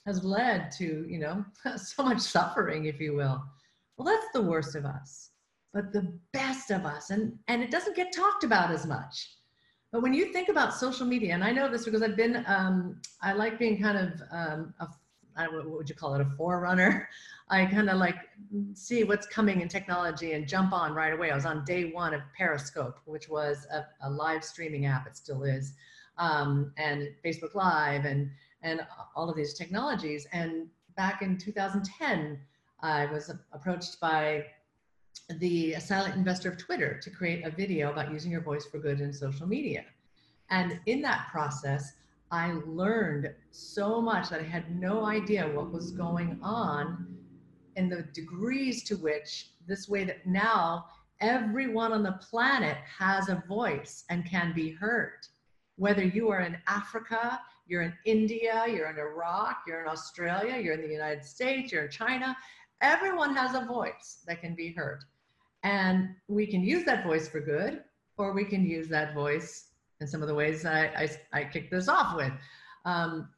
has 0.07 0.23
led 0.23 0.71
to, 0.71 1.05
you 1.07 1.19
know, 1.19 1.45
so 1.77 2.03
much 2.03 2.19
suffering, 2.19 2.85
if 2.85 2.99
you 2.99 3.15
will. 3.15 3.43
Well, 3.97 4.05
that's 4.05 4.31
the 4.33 4.41
worst 4.41 4.75
of 4.75 4.85
us. 4.85 5.31
But 5.73 5.91
the 5.91 6.13
best 6.31 6.71
of 6.71 6.85
us, 6.85 7.09
and, 7.09 7.37
and 7.47 7.61
it 7.61 7.71
doesn't 7.71 7.95
get 7.95 8.13
talked 8.13 8.43
about 8.43 8.71
as 8.71 8.85
much 8.85 9.35
but 9.95 10.01
when 10.01 10.13
you 10.13 10.33
think 10.33 10.49
about 10.49 10.73
social 10.73 11.05
media, 11.07 11.33
and 11.33 11.41
I 11.41 11.53
know 11.53 11.69
this 11.71 11.85
because 11.85 12.01
I've 12.01 12.17
been, 12.17 12.43
um, 12.47 12.99
I 13.21 13.31
like 13.31 13.57
being 13.57 13.81
kind 13.81 13.97
of, 13.97 14.21
um, 14.29 14.73
a, 14.81 14.89
I, 15.35 15.47
what 15.47 15.69
would 15.69 15.89
you 15.89 15.95
call 15.95 16.15
it, 16.15 16.21
a 16.21 16.25
forerunner. 16.37 17.09
I 17.49 17.65
kind 17.65 17.89
of 17.89 17.97
like 17.97 18.17
see 18.73 19.03
what's 19.03 19.27
coming 19.27 19.61
in 19.61 19.67
technology 19.67 20.33
and 20.33 20.47
jump 20.47 20.73
on 20.73 20.93
right 20.93 21.13
away. 21.13 21.29
I 21.29 21.35
was 21.35 21.45
on 21.45 21.63
day 21.63 21.91
one 21.91 22.13
of 22.13 22.21
Periscope, 22.35 22.99
which 23.05 23.29
was 23.29 23.67
a, 23.71 23.85
a 24.01 24.09
live 24.09 24.43
streaming 24.43 24.87
app. 24.87 25.05
It 25.05 25.15
still 25.15 25.43
is, 25.43 25.73
um, 26.17 26.71
and 26.77 27.09
Facebook 27.23 27.53
Live, 27.53 28.05
and 28.05 28.31
and 28.63 28.81
all 29.15 29.29
of 29.29 29.35
these 29.35 29.53
technologies. 29.53 30.25
And 30.33 30.67
back 30.97 31.21
in 31.21 31.37
2010, 31.37 32.39
I 32.81 33.05
was 33.05 33.31
approached 33.53 33.99
by 33.99 34.45
the 35.39 35.75
silent 35.75 36.15
investor 36.15 36.49
of 36.49 36.57
Twitter 36.57 36.99
to 36.99 37.09
create 37.09 37.45
a 37.45 37.51
video 37.51 37.91
about 37.91 38.11
using 38.11 38.31
your 38.31 38.41
voice 38.41 38.65
for 38.65 38.79
good 38.79 39.01
in 39.01 39.13
social 39.13 39.47
media. 39.47 39.85
And 40.49 40.79
in 40.85 41.01
that 41.01 41.27
process, 41.31 41.93
I 42.31 42.53
learned 42.65 43.33
so 43.51 44.01
much 44.01 44.29
that 44.29 44.41
I 44.41 44.43
had 44.43 44.79
no 44.79 45.05
idea 45.05 45.47
what 45.47 45.71
was 45.71 45.91
going 45.91 46.39
on 46.41 47.07
and 47.75 47.91
the 47.91 48.03
degrees 48.13 48.83
to 48.85 48.95
which 48.95 49.51
this 49.67 49.87
way 49.87 50.03
that 50.05 50.25
now 50.25 50.85
everyone 51.21 51.93
on 51.93 52.03
the 52.03 52.19
planet 52.29 52.77
has 52.97 53.29
a 53.29 53.43
voice 53.47 54.05
and 54.09 54.29
can 54.29 54.53
be 54.53 54.71
heard. 54.71 55.27
Whether 55.77 56.03
you 56.03 56.29
are 56.29 56.41
in 56.41 56.57
Africa, 56.67 57.39
you're 57.67 57.81
in 57.83 57.93
India, 58.05 58.65
you're 58.67 58.89
in 58.89 58.97
Iraq, 58.97 59.57
you're 59.67 59.81
in 59.81 59.87
Australia, 59.87 60.57
you're 60.57 60.75
in 60.75 60.81
the 60.81 60.93
United 60.93 61.25
States, 61.25 61.71
you're 61.71 61.85
in 61.85 61.91
China, 61.91 62.35
everyone 62.81 63.35
has 63.35 63.55
a 63.55 63.65
voice 63.65 64.23
that 64.27 64.41
can 64.41 64.55
be 64.55 64.73
heard. 64.73 65.03
And 65.63 66.09
we 66.27 66.45
can 66.45 66.63
use 66.63 66.85
that 66.85 67.03
voice 67.03 67.27
for 67.27 67.39
good, 67.39 67.83
or 68.17 68.33
we 68.33 68.45
can 68.45 68.65
use 68.65 68.87
that 68.89 69.13
voice 69.13 69.71
in 70.01 70.07
some 70.07 70.21
of 70.21 70.27
the 70.27 70.33
ways 70.33 70.65
I, 70.65 70.85
I, 71.33 71.39
I 71.39 71.43
kicked 71.45 71.71
this 71.71 71.87
off 71.87 72.15
with. 72.15 72.31
Um, 72.85 73.29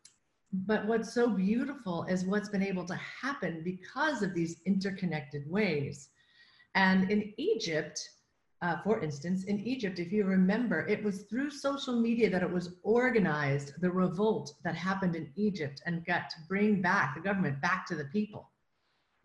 but 0.52 0.86
what's 0.86 1.13
so 1.13 1.30
beautiful 1.30 2.04
is 2.06 2.26
what's 2.26 2.50
been 2.50 2.63
able 2.63 2.86
to 2.86 2.96
happen 2.96 3.62
because 3.63 4.22
of 4.22 4.34
these 4.34 4.62
interconnected 4.65 5.50
ways. 5.50 6.10
And 6.74 7.12
in 7.12 7.34
Egypt, 7.38 8.00
uh, 8.62 8.78
for 8.84 9.02
instance, 9.02 9.43
in 9.43 9.60
Egypt, 9.60 10.00
if 10.00 10.12
you 10.12 10.26
remember, 10.26 10.88
it 10.88 11.04
was 11.04 11.24
through 11.24 11.52
social 11.52 12.00
media 12.00 12.30
that 12.30 12.43
it 12.43 12.52
was 12.52 12.76
organized, 12.84 13.74
the 13.82 13.91
revolt 13.91 14.54
that 14.63 14.76
happened 14.76 15.15
in 15.15 15.32
Egypt 15.36 15.82
and 15.86 16.06
got 16.06 16.30
to 16.32 16.38
bring 16.48 16.82
back 16.82 17.13
the 17.13 17.22
government 17.22 17.62
back 17.62 17.86
to 17.88 17.96
the 17.96 18.06
people 18.06 18.50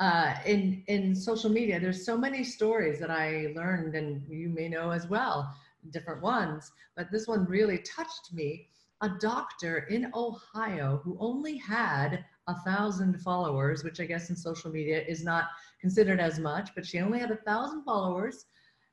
uh, 0.03 0.35
in 0.45 0.83
in 0.89 1.15
social 1.15 1.49
media 1.49 1.79
there's 1.79 2.05
so 2.05 2.19
many 2.19 2.43
stories 2.43 2.99
that 2.99 3.11
i 3.11 3.53
learned 3.55 3.95
and 3.95 4.27
you 4.29 4.49
may 4.49 4.69
know 4.69 4.91
as 4.91 5.07
well 5.07 5.55
different 5.91 6.23
ones 6.23 6.73
but 6.97 7.11
this 7.11 7.27
one 7.27 7.45
really 7.47 7.79
touched 7.79 8.33
me 8.33 8.69
a 9.03 9.09
doctor 9.21 9.79
in 9.91 10.11
ohio 10.15 11.01
who 11.03 11.17
only 11.21 11.57
had 11.57 12.25
a 12.49 12.55
thousand 12.61 13.21
followers 13.21 13.85
which 13.85 14.01
i 14.01 14.05
guess 14.05 14.31
in 14.31 14.37
social 14.37 14.71
media 14.71 15.03
is 15.07 15.25
not 15.25 15.45
considered 15.81 16.21
as 16.21 16.39
much 16.39 16.71
but 16.75 16.87
she 16.87 17.01
only 17.01 17.19
had 17.19 17.31
a 17.31 17.37
thousand 17.37 17.83
followers 17.85 18.47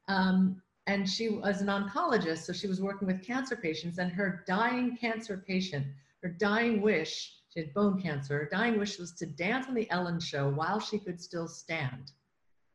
um, 0.08 0.62
and 0.88 1.08
she 1.08 1.30
was 1.30 1.62
an 1.62 1.68
oncologist 1.68 2.40
so 2.40 2.54
she 2.54 2.68
was 2.68 2.82
working 2.82 3.08
with 3.08 3.24
cancer 3.24 3.56
patients 3.56 4.00
and 4.00 4.12
her 4.12 4.44
dying 4.48 4.98
cancer 4.98 5.44
patient 5.48 5.86
her 6.24 6.30
dying 6.30 6.82
wish 6.82 7.40
she 7.50 7.62
had 7.62 7.74
bone 7.74 8.02
cancer. 8.02 8.40
Her 8.40 8.50
dying 8.50 8.78
wish 8.78 9.00
was 9.00 9.12
to 9.14 9.26
dance 9.26 9.68
on 9.68 9.74
the 9.74 9.90
Ellen 9.90 10.20
show 10.20 10.50
while 10.50 10.80
she 10.80 11.00
could 11.00 11.20
still 11.20 11.48
stand 11.48 12.12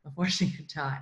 before 0.03 0.27
she 0.29 0.51
could 0.51 0.67
die. 0.67 0.99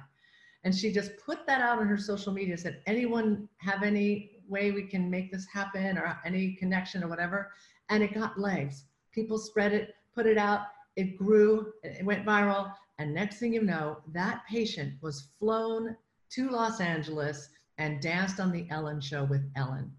And 0.63 0.73
she 0.73 0.91
just 0.91 1.11
put 1.17 1.45
that 1.45 1.61
out 1.61 1.79
on 1.79 1.87
her 1.87 1.97
social 1.97 2.31
media, 2.31 2.57
said, 2.57 2.81
anyone 2.87 3.49
have 3.57 3.83
any 3.83 4.31
way 4.47 4.71
we 4.71 4.83
can 4.83 5.09
make 5.09 5.31
this 5.31 5.45
happen 5.51 5.97
or 5.97 6.17
any 6.25 6.53
connection 6.53 7.03
or 7.03 7.07
whatever? 7.07 7.51
And 7.89 8.01
it 8.01 8.13
got 8.13 8.39
legs. 8.39 8.85
People 9.11 9.37
spread 9.37 9.73
it, 9.73 9.95
put 10.15 10.25
it 10.25 10.37
out, 10.37 10.61
it 10.95 11.17
grew, 11.17 11.73
it 11.83 12.05
went 12.05 12.25
viral. 12.25 12.71
And 12.97 13.13
next 13.13 13.39
thing 13.39 13.53
you 13.53 13.61
know, 13.61 13.97
that 14.13 14.43
patient 14.49 14.93
was 15.01 15.29
flown 15.39 15.97
to 16.31 16.49
Los 16.49 16.79
Angeles 16.79 17.49
and 17.77 18.01
danced 18.01 18.39
on 18.39 18.51
the 18.51 18.67
Ellen 18.69 19.01
show 19.01 19.25
with 19.25 19.43
Ellen. 19.55 19.91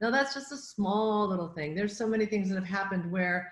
Now 0.00 0.10
that's 0.10 0.34
just 0.34 0.52
a 0.52 0.56
small 0.56 1.28
little 1.28 1.48
thing. 1.48 1.74
There's 1.74 1.96
so 1.96 2.06
many 2.06 2.26
things 2.26 2.48
that 2.48 2.56
have 2.56 2.64
happened 2.64 3.10
where 3.10 3.50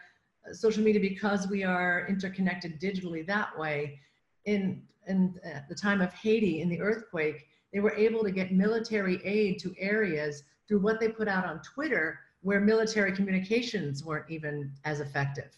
uh, 0.48 0.52
social 0.52 0.82
media, 0.82 1.00
because 1.00 1.48
we 1.48 1.64
are 1.64 2.06
interconnected 2.08 2.80
digitally 2.80 3.26
that 3.26 3.56
way, 3.58 4.00
in, 4.44 4.82
in 5.06 5.38
at 5.44 5.68
the 5.68 5.74
time 5.74 6.00
of 6.00 6.12
Haiti, 6.12 6.60
in 6.60 6.68
the 6.68 6.80
earthquake, 6.80 7.46
they 7.72 7.80
were 7.80 7.94
able 7.94 8.22
to 8.22 8.30
get 8.30 8.52
military 8.52 9.20
aid 9.24 9.58
to 9.60 9.74
areas 9.78 10.44
through 10.68 10.80
what 10.80 11.00
they 11.00 11.08
put 11.08 11.28
out 11.28 11.44
on 11.44 11.60
Twitter 11.62 12.20
where 12.42 12.60
military 12.60 13.12
communications 13.12 14.04
weren't 14.04 14.28
even 14.28 14.72
as 14.84 15.00
effective. 15.00 15.56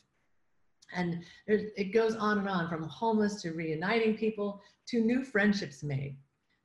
And 0.95 1.25
it 1.47 1.93
goes 1.93 2.15
on 2.15 2.39
and 2.39 2.49
on 2.49 2.69
from 2.69 2.85
homeless 2.85 3.43
to 3.43 3.53
reuniting 3.53 4.17
people 4.17 4.63
to 4.87 5.01
new 5.01 5.25
friendships 5.25 5.83
made. 5.83 6.17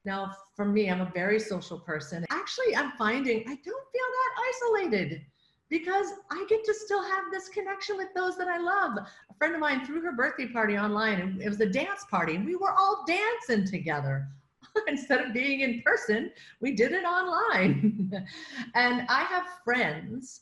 Now, 0.06 0.36
for 0.56 0.66
me, 0.66 0.90
I'm 0.90 1.02
a 1.02 1.12
very 1.14 1.40
social 1.40 1.80
person. 1.80 2.26
Actually, 2.30 2.76
I'm 2.76 2.92
finding 2.92 3.40
I 3.48 3.56
don't 3.56 3.64
feel 3.64 4.10
that 4.12 4.54
isolated 4.54 5.22
because 5.70 6.08
I 6.32 6.46
get 6.50 6.64
to 6.66 6.74
still 6.74 7.04
have 7.04 7.26
this 7.32 7.48
connection 7.48 7.98
with 7.98 8.10
those 8.16 8.38
that 8.38 8.48
I 8.48 8.58
love. 8.58 8.98
A 8.98 9.34
friend 9.38 9.54
of 9.54 9.60
mine 9.60 9.86
threw 9.86 10.02
her 10.02 10.12
birthday 10.12 10.48
party 10.48 10.78
online 10.78 11.22
and 11.22 11.42
it 11.42 11.48
was 11.48 11.62
a 11.62 11.70
dance 11.70 12.06
party 12.10 12.36
and 12.36 12.46
we 12.46 12.56
were 12.56 12.72
all 12.72 13.06
dancing 13.08 13.66
together. 13.66 14.28
Instead 14.88 15.26
of 15.26 15.34
being 15.34 15.62
in 15.62 15.82
person, 15.84 16.32
we 16.60 16.74
did 16.74 16.92
it 16.92 17.04
online. 17.04 18.12
and 18.76 19.06
I 19.10 19.24
have 19.24 19.46
friends 19.64 20.42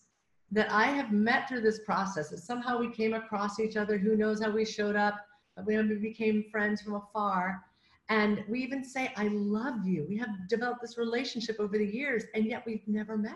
that 0.52 0.72
I 0.72 0.86
have 0.86 1.12
met 1.12 1.50
through 1.50 1.62
this 1.62 1.80
process 1.80 2.30
that 2.30 2.40
somehow 2.40 2.80
we 2.80 2.90
came 2.92 3.14
across 3.14 3.60
each 3.60 3.76
other. 3.76 3.98
Who 3.98 4.16
knows 4.16 4.42
how 4.42 4.52
we 4.52 4.64
showed 4.64 4.96
up? 4.96 5.16
But 5.56 5.66
we 5.66 5.82
became 5.96 6.46
friends 6.50 6.82
from 6.82 6.96
afar. 6.96 7.64
And 8.10 8.46
we 8.48 8.62
even 8.62 8.86
say, 8.86 9.12
I 9.18 9.28
love 9.28 9.86
you. 9.86 10.06
We 10.08 10.18
have 10.18 10.30
developed 10.48 10.82
this 10.82 10.98
relationship 10.98 11.58
over 11.60 11.78
the 11.78 11.86
years, 11.86 12.24
and 12.34 12.46
yet 12.46 12.64
we've 12.66 12.88
never 12.88 13.18
met 13.18 13.34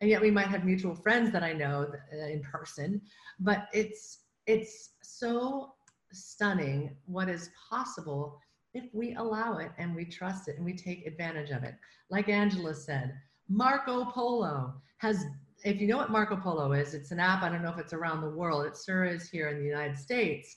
and 0.00 0.08
yet 0.08 0.20
we 0.20 0.30
might 0.30 0.48
have 0.48 0.64
mutual 0.64 0.94
friends 0.94 1.32
that 1.32 1.42
I 1.42 1.52
know 1.52 1.90
uh, 2.12 2.26
in 2.26 2.42
person, 2.42 3.00
but 3.40 3.68
it's 3.72 4.20
it's 4.46 4.90
so 5.02 5.74
stunning 6.12 6.96
what 7.06 7.28
is 7.28 7.50
possible 7.68 8.40
if 8.74 8.84
we 8.94 9.14
allow 9.14 9.58
it 9.58 9.70
and 9.78 9.94
we 9.94 10.04
trust 10.04 10.48
it 10.48 10.56
and 10.56 10.64
we 10.64 10.74
take 10.74 11.06
advantage 11.06 11.50
of 11.50 11.64
it. 11.64 11.74
Like 12.10 12.28
Angela 12.28 12.74
said, 12.74 13.14
Marco 13.48 14.04
Polo 14.06 14.74
has 14.98 15.24
if 15.64 15.80
you 15.80 15.88
know 15.88 15.96
what 15.96 16.10
Marco 16.10 16.36
Polo 16.36 16.72
is, 16.72 16.94
it's 16.94 17.10
an 17.10 17.18
app. 17.18 17.42
I 17.42 17.48
don't 17.48 17.62
know 17.62 17.70
if 17.70 17.78
it's 17.78 17.92
around 17.92 18.20
the 18.20 18.30
world. 18.30 18.64
It 18.66 18.78
sure 18.82 19.04
is 19.04 19.28
here 19.28 19.48
in 19.48 19.58
the 19.58 19.64
United 19.64 19.98
States. 19.98 20.56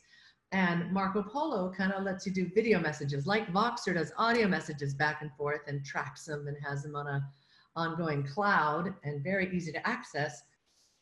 And 0.52 0.92
Marco 0.92 1.24
Polo 1.24 1.72
kind 1.72 1.94
of 1.94 2.04
lets 2.04 2.26
you 2.26 2.32
do 2.32 2.52
video 2.54 2.80
messages, 2.80 3.26
like 3.26 3.52
Voxer 3.54 3.94
does 3.94 4.12
audio 4.18 4.48
messages 4.48 4.94
back 4.94 5.22
and 5.22 5.32
forth 5.34 5.62
and 5.68 5.84
tracks 5.84 6.26
them 6.26 6.48
and 6.48 6.58
has 6.64 6.84
them 6.84 6.96
on 6.96 7.08
a 7.08 7.26
ongoing 7.76 8.24
cloud 8.24 8.94
and 9.04 9.24
very 9.24 9.56
easy 9.56 9.72
to 9.72 9.88
access, 9.88 10.44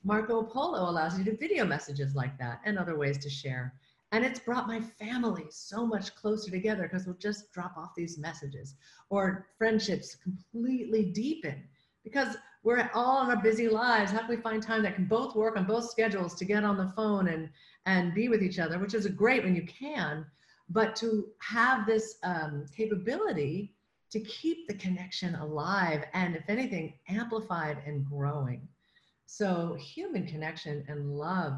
Marco 0.04 0.44
Polo 0.44 0.90
allows 0.90 1.18
you 1.18 1.26
to 1.26 1.38
video 1.38 1.66
messages 1.66 2.16
like 2.16 2.38
that 2.38 2.62
and 2.66 2.78
other 2.78 2.98
ways 2.98 3.18
to 3.20 3.30
share. 3.30 3.74
And 4.12 4.26
it's 4.26 4.40
brought 4.40 4.68
my 4.68 4.80
family 4.80 5.46
so 5.50 5.86
much 5.86 6.16
closer 6.16 6.50
together 6.50 6.84
because 6.84 7.06
we'll 7.06 7.18
just 7.18 7.52
drop 7.52 7.78
off 7.78 7.94
these 7.96 8.18
messages 8.18 8.76
or 9.10 9.48
friendships 9.58 10.16
completely 10.16 11.06
deepen 11.06 11.64
because 12.04 12.38
we're 12.64 12.90
all 12.94 13.24
in 13.24 13.30
our 13.30 13.42
busy 13.42 13.68
lives. 13.70 14.12
How 14.12 14.20
can 14.20 14.30
we 14.30 14.38
find 14.38 14.64
time 14.64 14.82
that 14.84 14.96
can 14.96 15.06
both 15.06 15.36
work 15.36 15.58
on 15.58 15.66
both 15.66 15.90
schedules 15.90 16.36
to 16.36 16.46
get 16.46 16.64
on 16.64 16.78
the 16.78 16.92
phone 16.96 17.28
and, 17.28 17.50
and 17.86 18.14
be 18.14 18.30
with 18.30 18.42
each 18.42 18.60
other, 18.60 18.80
which 18.80 18.94
is 18.94 19.08
great 19.08 19.44
when 19.44 19.56
you 19.56 19.66
can, 19.66 20.26
but 20.70 20.96
to 20.98 21.28
have 21.40 21.86
this 21.86 22.18
um, 22.24 22.66
capability 22.76 23.74
to 24.12 24.20
keep 24.22 24.68
the 24.68 24.74
connection 24.74 25.36
alive 25.36 26.06
and, 26.14 26.36
if 26.36 26.44
anything, 26.48 26.94
amplified 27.08 27.78
and 27.86 28.06
growing. 28.06 28.68
So, 29.26 29.76
human 29.80 30.26
connection 30.26 30.84
and 30.88 31.18
love 31.18 31.54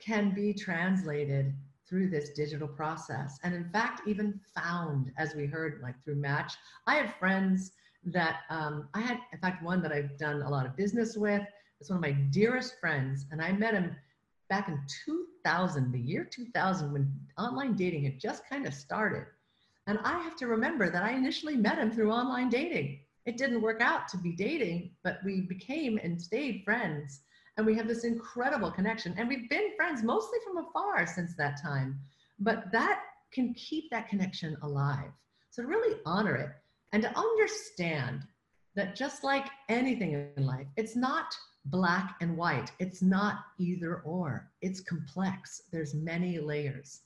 can 0.00 0.34
be 0.34 0.52
translated 0.52 1.54
through 1.88 2.08
this 2.08 2.30
digital 2.30 2.68
process. 2.68 3.38
And 3.42 3.54
in 3.54 3.68
fact, 3.70 4.02
even 4.06 4.40
found, 4.54 5.12
as 5.16 5.34
we 5.34 5.46
heard, 5.46 5.80
like 5.82 6.02
through 6.02 6.16
Match. 6.16 6.54
I 6.86 6.96
have 6.96 7.14
friends 7.18 7.72
that 8.06 8.40
um, 8.50 8.88
I 8.94 9.00
had, 9.00 9.18
in 9.32 9.38
fact, 9.38 9.62
one 9.62 9.82
that 9.82 9.92
I've 9.92 10.16
done 10.18 10.42
a 10.42 10.50
lot 10.50 10.66
of 10.66 10.76
business 10.76 11.16
with. 11.16 11.42
It's 11.80 11.90
one 11.90 11.98
of 11.98 12.02
my 12.02 12.12
dearest 12.12 12.78
friends. 12.80 13.26
And 13.30 13.40
I 13.40 13.52
met 13.52 13.74
him 13.74 13.94
back 14.48 14.68
in 14.68 14.80
2000, 15.04 15.92
the 15.92 15.98
year 15.98 16.24
2000, 16.24 16.92
when 16.92 17.12
online 17.38 17.74
dating 17.74 18.04
had 18.04 18.18
just 18.18 18.48
kind 18.48 18.66
of 18.66 18.74
started. 18.74 19.26
And 19.86 19.98
I 20.04 20.18
have 20.18 20.36
to 20.36 20.46
remember 20.46 20.90
that 20.90 21.02
I 21.02 21.12
initially 21.12 21.56
met 21.56 21.78
him 21.78 21.90
through 21.92 22.10
online 22.10 22.48
dating. 22.48 23.00
It 23.24 23.36
didn't 23.36 23.62
work 23.62 23.80
out 23.80 24.08
to 24.08 24.18
be 24.18 24.32
dating, 24.32 24.92
but 25.02 25.18
we 25.24 25.42
became 25.42 25.98
and 26.02 26.20
stayed 26.20 26.62
friends. 26.64 27.20
And 27.56 27.66
we 27.66 27.74
have 27.76 27.88
this 27.88 28.04
incredible 28.04 28.70
connection. 28.70 29.14
And 29.16 29.28
we've 29.28 29.48
been 29.48 29.74
friends 29.76 30.02
mostly 30.02 30.38
from 30.44 30.64
afar 30.64 31.06
since 31.06 31.34
that 31.36 31.60
time. 31.62 31.98
But 32.38 32.70
that 32.72 33.00
can 33.32 33.54
keep 33.54 33.90
that 33.90 34.08
connection 34.08 34.56
alive. 34.62 35.10
So 35.50 35.62
to 35.62 35.68
really 35.68 35.96
honor 36.04 36.36
it 36.36 36.50
and 36.92 37.02
to 37.02 37.18
understand 37.18 38.22
that 38.74 38.94
just 38.94 39.24
like 39.24 39.46
anything 39.68 40.12
in 40.36 40.46
life, 40.46 40.66
it's 40.76 40.96
not 40.96 41.34
black 41.66 42.16
and 42.20 42.36
white. 42.36 42.70
It's 42.78 43.02
not 43.02 43.38
either 43.58 44.02
or. 44.04 44.50
It's 44.60 44.80
complex. 44.80 45.62
There's 45.72 45.94
many 45.94 46.38
layers. 46.38 47.00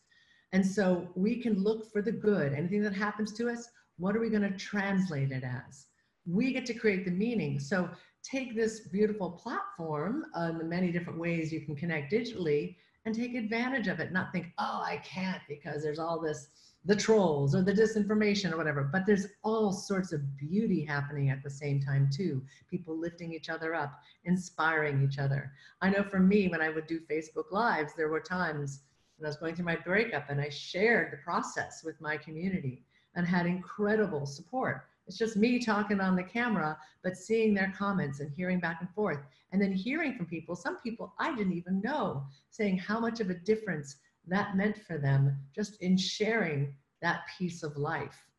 And 0.52 0.66
so 0.66 1.08
we 1.14 1.36
can 1.36 1.62
look 1.62 1.90
for 1.92 2.02
the 2.02 2.12
good. 2.12 2.52
Anything 2.52 2.82
that 2.82 2.94
happens 2.94 3.32
to 3.34 3.48
us, 3.48 3.68
what 3.98 4.16
are 4.16 4.20
we 4.20 4.30
going 4.30 4.42
to 4.42 4.56
translate 4.56 5.30
it 5.30 5.44
as? 5.44 5.86
We 6.26 6.52
get 6.52 6.66
to 6.66 6.74
create 6.74 7.04
the 7.04 7.10
meaning. 7.10 7.60
So 7.60 7.88
take 8.22 8.54
this 8.54 8.80
beautiful 8.80 9.30
platform 9.30 10.26
um, 10.34 10.50
and 10.50 10.60
the 10.60 10.64
many 10.64 10.90
different 10.90 11.18
ways 11.18 11.52
you 11.52 11.60
can 11.60 11.76
connect 11.76 12.12
digitally 12.12 12.76
and 13.04 13.14
take 13.14 13.34
advantage 13.34 13.88
of 13.88 14.00
it. 14.00 14.12
Not 14.12 14.32
think, 14.32 14.46
oh, 14.58 14.82
I 14.84 15.00
can't 15.04 15.40
because 15.48 15.82
there's 15.82 15.98
all 15.98 16.20
this, 16.20 16.48
the 16.84 16.96
trolls 16.96 17.54
or 17.54 17.62
the 17.62 17.72
disinformation 17.72 18.52
or 18.52 18.56
whatever. 18.56 18.82
But 18.82 19.06
there's 19.06 19.26
all 19.42 19.72
sorts 19.72 20.12
of 20.12 20.36
beauty 20.36 20.84
happening 20.84 21.30
at 21.30 21.42
the 21.42 21.50
same 21.50 21.80
time 21.80 22.10
too. 22.12 22.42
People 22.68 22.98
lifting 22.98 23.32
each 23.32 23.48
other 23.48 23.74
up, 23.74 24.00
inspiring 24.24 25.02
each 25.02 25.18
other. 25.18 25.52
I 25.80 25.90
know 25.90 26.02
for 26.02 26.18
me, 26.20 26.48
when 26.48 26.60
I 26.60 26.70
would 26.70 26.86
do 26.86 27.00
Facebook 27.00 27.52
Lives, 27.52 27.92
there 27.96 28.08
were 28.08 28.20
times 28.20 28.80
when 29.20 29.26
I 29.26 29.30
was 29.30 29.36
going 29.36 29.54
through 29.54 29.66
my 29.66 29.76
breakup 29.76 30.30
and 30.30 30.40
I 30.40 30.48
shared 30.48 31.12
the 31.12 31.18
process 31.18 31.82
with 31.84 32.00
my 32.00 32.16
community 32.16 32.82
and 33.14 33.26
had 33.26 33.44
incredible 33.44 34.24
support. 34.24 34.86
It's 35.06 35.18
just 35.18 35.36
me 35.36 35.58
talking 35.58 36.00
on 36.00 36.16
the 36.16 36.22
camera, 36.22 36.78
but 37.02 37.16
seeing 37.16 37.52
their 37.52 37.72
comments 37.76 38.20
and 38.20 38.30
hearing 38.30 38.60
back 38.60 38.78
and 38.80 38.88
forth. 38.90 39.18
And 39.52 39.60
then 39.60 39.72
hearing 39.72 40.16
from 40.16 40.26
people, 40.26 40.56
some 40.56 40.78
people 40.78 41.12
I 41.18 41.34
didn't 41.36 41.52
even 41.52 41.82
know, 41.82 42.24
saying 42.50 42.78
how 42.78 42.98
much 42.98 43.20
of 43.20 43.28
a 43.28 43.34
difference 43.34 43.96
that 44.26 44.56
meant 44.56 44.78
for 44.86 44.96
them 44.96 45.36
just 45.54 45.82
in 45.82 45.98
sharing 45.98 46.74
that 47.02 47.22
piece 47.36 47.62
of 47.62 47.76
life. 47.76 48.29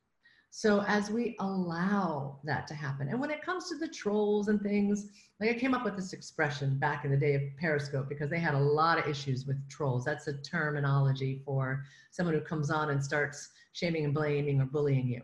So 0.54 0.84
as 0.86 1.10
we 1.10 1.38
allow 1.40 2.40
that 2.44 2.68
to 2.68 2.74
happen, 2.74 3.08
and 3.08 3.22
when 3.22 3.32
it 3.32 3.42
comes 3.42 3.70
to 3.70 3.78
the 3.78 3.88
trolls 3.88 4.50
and 4.50 4.62
things, 4.62 5.08
like 5.40 5.50
I 5.50 5.54
came 5.54 5.74
up 5.74 5.86
with 5.86 5.96
this 5.96 6.12
expression 6.12 6.78
back 6.78 7.06
in 7.06 7.12
the 7.12 7.16
day 7.16 7.36
of 7.36 7.42
Periscope 7.58 8.10
because 8.10 8.30
they 8.30 8.40
had 8.40 8.54
a 8.54 8.60
lot 8.60 9.00
of 9.00 9.08
issues 9.08 9.48
with 9.48 9.58
trolls. 9.70 10.04
That's 10.04 10.28
a 10.28 10.34
terminology 10.42 11.42
for 11.46 11.86
someone 12.12 12.36
who 12.36 12.42
comes 12.42 12.70
on 12.70 12.90
and 12.90 13.02
starts 13.02 13.48
shaming 13.72 14.04
and 14.04 14.14
blaming 14.14 14.60
or 14.60 14.66
bullying 14.66 15.08
you. 15.08 15.22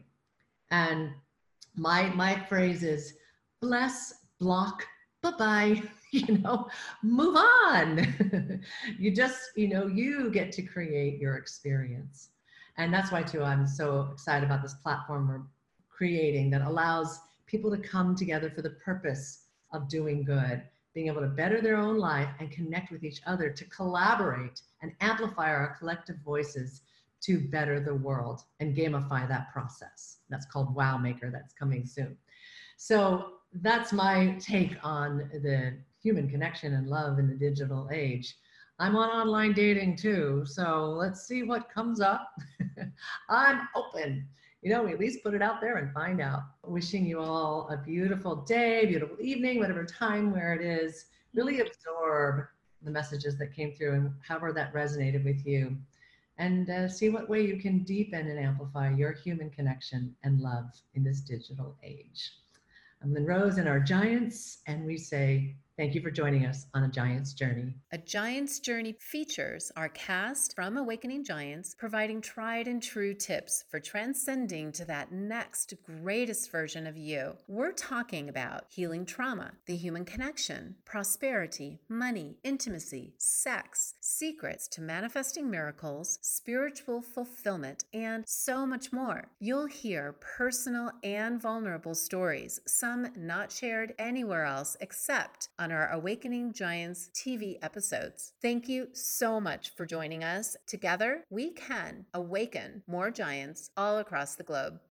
And 0.72 1.12
my 1.76 2.08
my 2.12 2.40
phrase 2.46 2.84
is 2.84 3.16
bless, 3.62 4.14
block, 4.40 4.86
bye-bye, 5.22 5.84
you 6.12 6.38
know, 6.38 6.70
move 7.04 7.36
on. 7.36 8.62
you 8.98 9.12
just, 9.12 9.42
you 9.58 9.68
know, 9.68 9.88
you 9.88 10.32
get 10.32 10.54
to 10.54 10.62
create 10.62 11.20
your 11.20 11.36
experience. 11.36 12.30
And 12.78 12.94
that's 12.94 13.12
why 13.12 13.24
too, 13.24 13.44
I'm 13.44 13.68
so 13.68 14.10
excited 14.14 14.46
about 14.46 14.62
this 14.62 14.76
platform 14.76 15.28
we're 15.28 15.42
creating 15.90 16.50
that 16.52 16.62
allows 16.62 17.20
people 17.48 17.72
to 17.72 17.78
come 17.78 18.16
together 18.16 18.50
for 18.50 18.62
the 18.62 18.72
purpose 18.72 19.46
of 19.74 19.90
doing 19.90 20.24
good, 20.24 20.62
being 20.94 21.08
able 21.08 21.22
to 21.22 21.28
better 21.28 21.62
their 21.62 21.78
own 21.78 21.98
life 21.98 22.30
and 22.40 22.52
connect 22.52 22.92
with 22.92 23.04
each 23.04 23.22
other 23.26 23.50
to 23.50 23.66
collaborate 23.66 24.62
and 24.82 24.92
amplify 25.02 25.50
our 25.50 25.76
collective 25.80 26.18
voices 26.24 26.82
to 27.22 27.40
better 27.40 27.80
the 27.80 27.96
world 27.96 28.44
and 28.60 28.76
gamify 28.76 29.28
that 29.28 29.52
process. 29.52 30.18
That's 30.30 30.46
called 30.46 30.76
Wow 30.76 30.98
Maker, 30.98 31.32
that's 31.32 31.54
coming 31.54 31.86
soon. 31.86 32.16
So 32.78 33.34
that's 33.54 33.92
my 33.92 34.38
take 34.40 34.78
on 34.84 35.30
the 35.34 35.78
human 36.02 36.30
connection 36.30 36.76
and 36.76 36.88
love 36.88 37.18
in 37.18 37.28
the 37.28 37.36
digital 37.36 37.90
age. 37.92 38.36
I'm 38.80 38.96
on 38.96 39.10
online 39.10 39.54
dating 39.54 39.96
too, 39.96 40.44
so 40.46 40.92
let's 40.92 41.26
see 41.26 41.42
what 41.42 41.68
comes 41.68 42.00
up. 42.00 42.36
I'm 43.30 43.68
open. 43.76 44.28
You 44.62 44.72
know, 44.72 44.84
we 44.84 44.94
at 44.94 45.00
least 45.00 45.24
put 45.24 45.34
it 45.34 45.42
out 45.42 45.62
there 45.62 45.78
and 45.78 45.92
find 45.94 46.22
out. 46.22 46.44
Wishing 46.64 47.04
you 47.04 47.20
all 47.20 47.68
a 47.72 47.78
beautiful 47.78 48.36
day, 48.36 48.86
beautiful 48.86 49.18
evening, 49.20 49.58
whatever 49.58 49.84
time 49.84 50.32
where 50.32 50.54
it 50.54 50.62
is. 50.62 51.06
Really 51.34 51.60
absorb 51.60 52.46
the 52.84 52.92
messages 52.92 53.36
that 53.40 53.56
came 53.56 53.74
through 53.74 53.94
and 53.94 54.14
however 54.22 54.54
that 54.54 54.74
resonated 54.74 55.26
with 55.26 55.44
you. 55.44 55.76
And 56.38 56.70
uh, 56.70 56.88
see 56.88 57.10
what 57.10 57.30
way 57.30 57.42
you 57.42 57.58
can 57.58 57.80
deepen 57.80 58.28
and 58.28 58.40
amplify 58.40 58.92
your 58.92 59.12
human 59.12 59.50
connection 59.50 60.16
and 60.24 60.40
love 60.40 60.66
in 60.94 61.04
this 61.04 61.22
digital 61.22 61.76
age. 61.82 62.34
I'm 63.02 63.12
Lynn 63.12 63.26
Rose 63.26 63.58
and 63.58 63.68
our 63.68 63.80
giants, 63.80 64.60
and 64.68 64.86
we 64.86 64.98
say 64.98 65.56
Thank 65.78 65.94
you 65.94 66.02
for 66.02 66.10
joining 66.10 66.48
us 66.48 66.66
on 66.74 66.86
A 66.86 66.88
Giant's 66.88 67.34
Journey. 67.36 67.76
A 67.92 68.00
Giant's 68.00 68.60
Journey 68.60 68.96
features 69.00 69.72
our 69.76 69.90
cast 69.90 70.56
from 70.56 70.76
Awakening 70.76 71.24
Giants, 71.24 71.76
providing 71.78 72.20
tried 72.20 72.68
and 72.68 72.82
true 72.82 73.14
tips 73.14 73.64
for 73.70 73.80
transcending 73.80 74.72
to 74.72 74.86
that 74.86 75.12
next 75.12 75.76
greatest 75.86 76.52
version 76.52 76.88
of 76.88 76.98
you. 76.98 77.34
We're 77.48 77.74
talking 77.74 78.28
about 78.28 78.64
healing 78.70 79.06
trauma, 79.06 79.52
the 79.68 79.76
human 79.76 80.04
connection, 80.04 80.78
prosperity, 80.84 81.78
money, 81.88 82.40
intimacy, 82.44 83.14
sex, 83.20 83.94
secrets 84.02 84.68
to 84.70 84.82
manifesting 84.82 85.48
miracles, 85.48 86.18
spiritual 86.24 87.04
fulfillment, 87.04 87.84
and 87.94 88.24
so 88.26 88.66
much 88.66 88.92
more. 88.92 89.30
You'll 89.40 89.68
hear 89.68 90.16
personal 90.38 90.90
and 91.04 91.40
vulnerable 91.40 91.94
stories, 91.94 92.60
some 92.66 93.10
not 93.16 93.52
shared 93.52 93.94
anywhere 94.00 94.46
else 94.46 94.76
except 94.82 95.50
on 95.68 95.74
our 95.74 95.92
Awakening 95.92 96.54
Giants 96.54 97.10
TV 97.14 97.58
episodes. 97.62 98.32
Thank 98.42 98.70
you 98.70 98.88
so 98.94 99.42
much 99.42 99.76
for 99.76 99.86
joining 99.86 100.24
us. 100.24 100.56
Together, 100.66 101.26
we 101.30 101.52
can 101.52 102.06
awaken 102.14 102.84
more 102.88 103.12
giants 103.12 103.70
all 103.76 103.98
across 103.98 104.36
the 104.36 104.44
globe. 104.44 104.80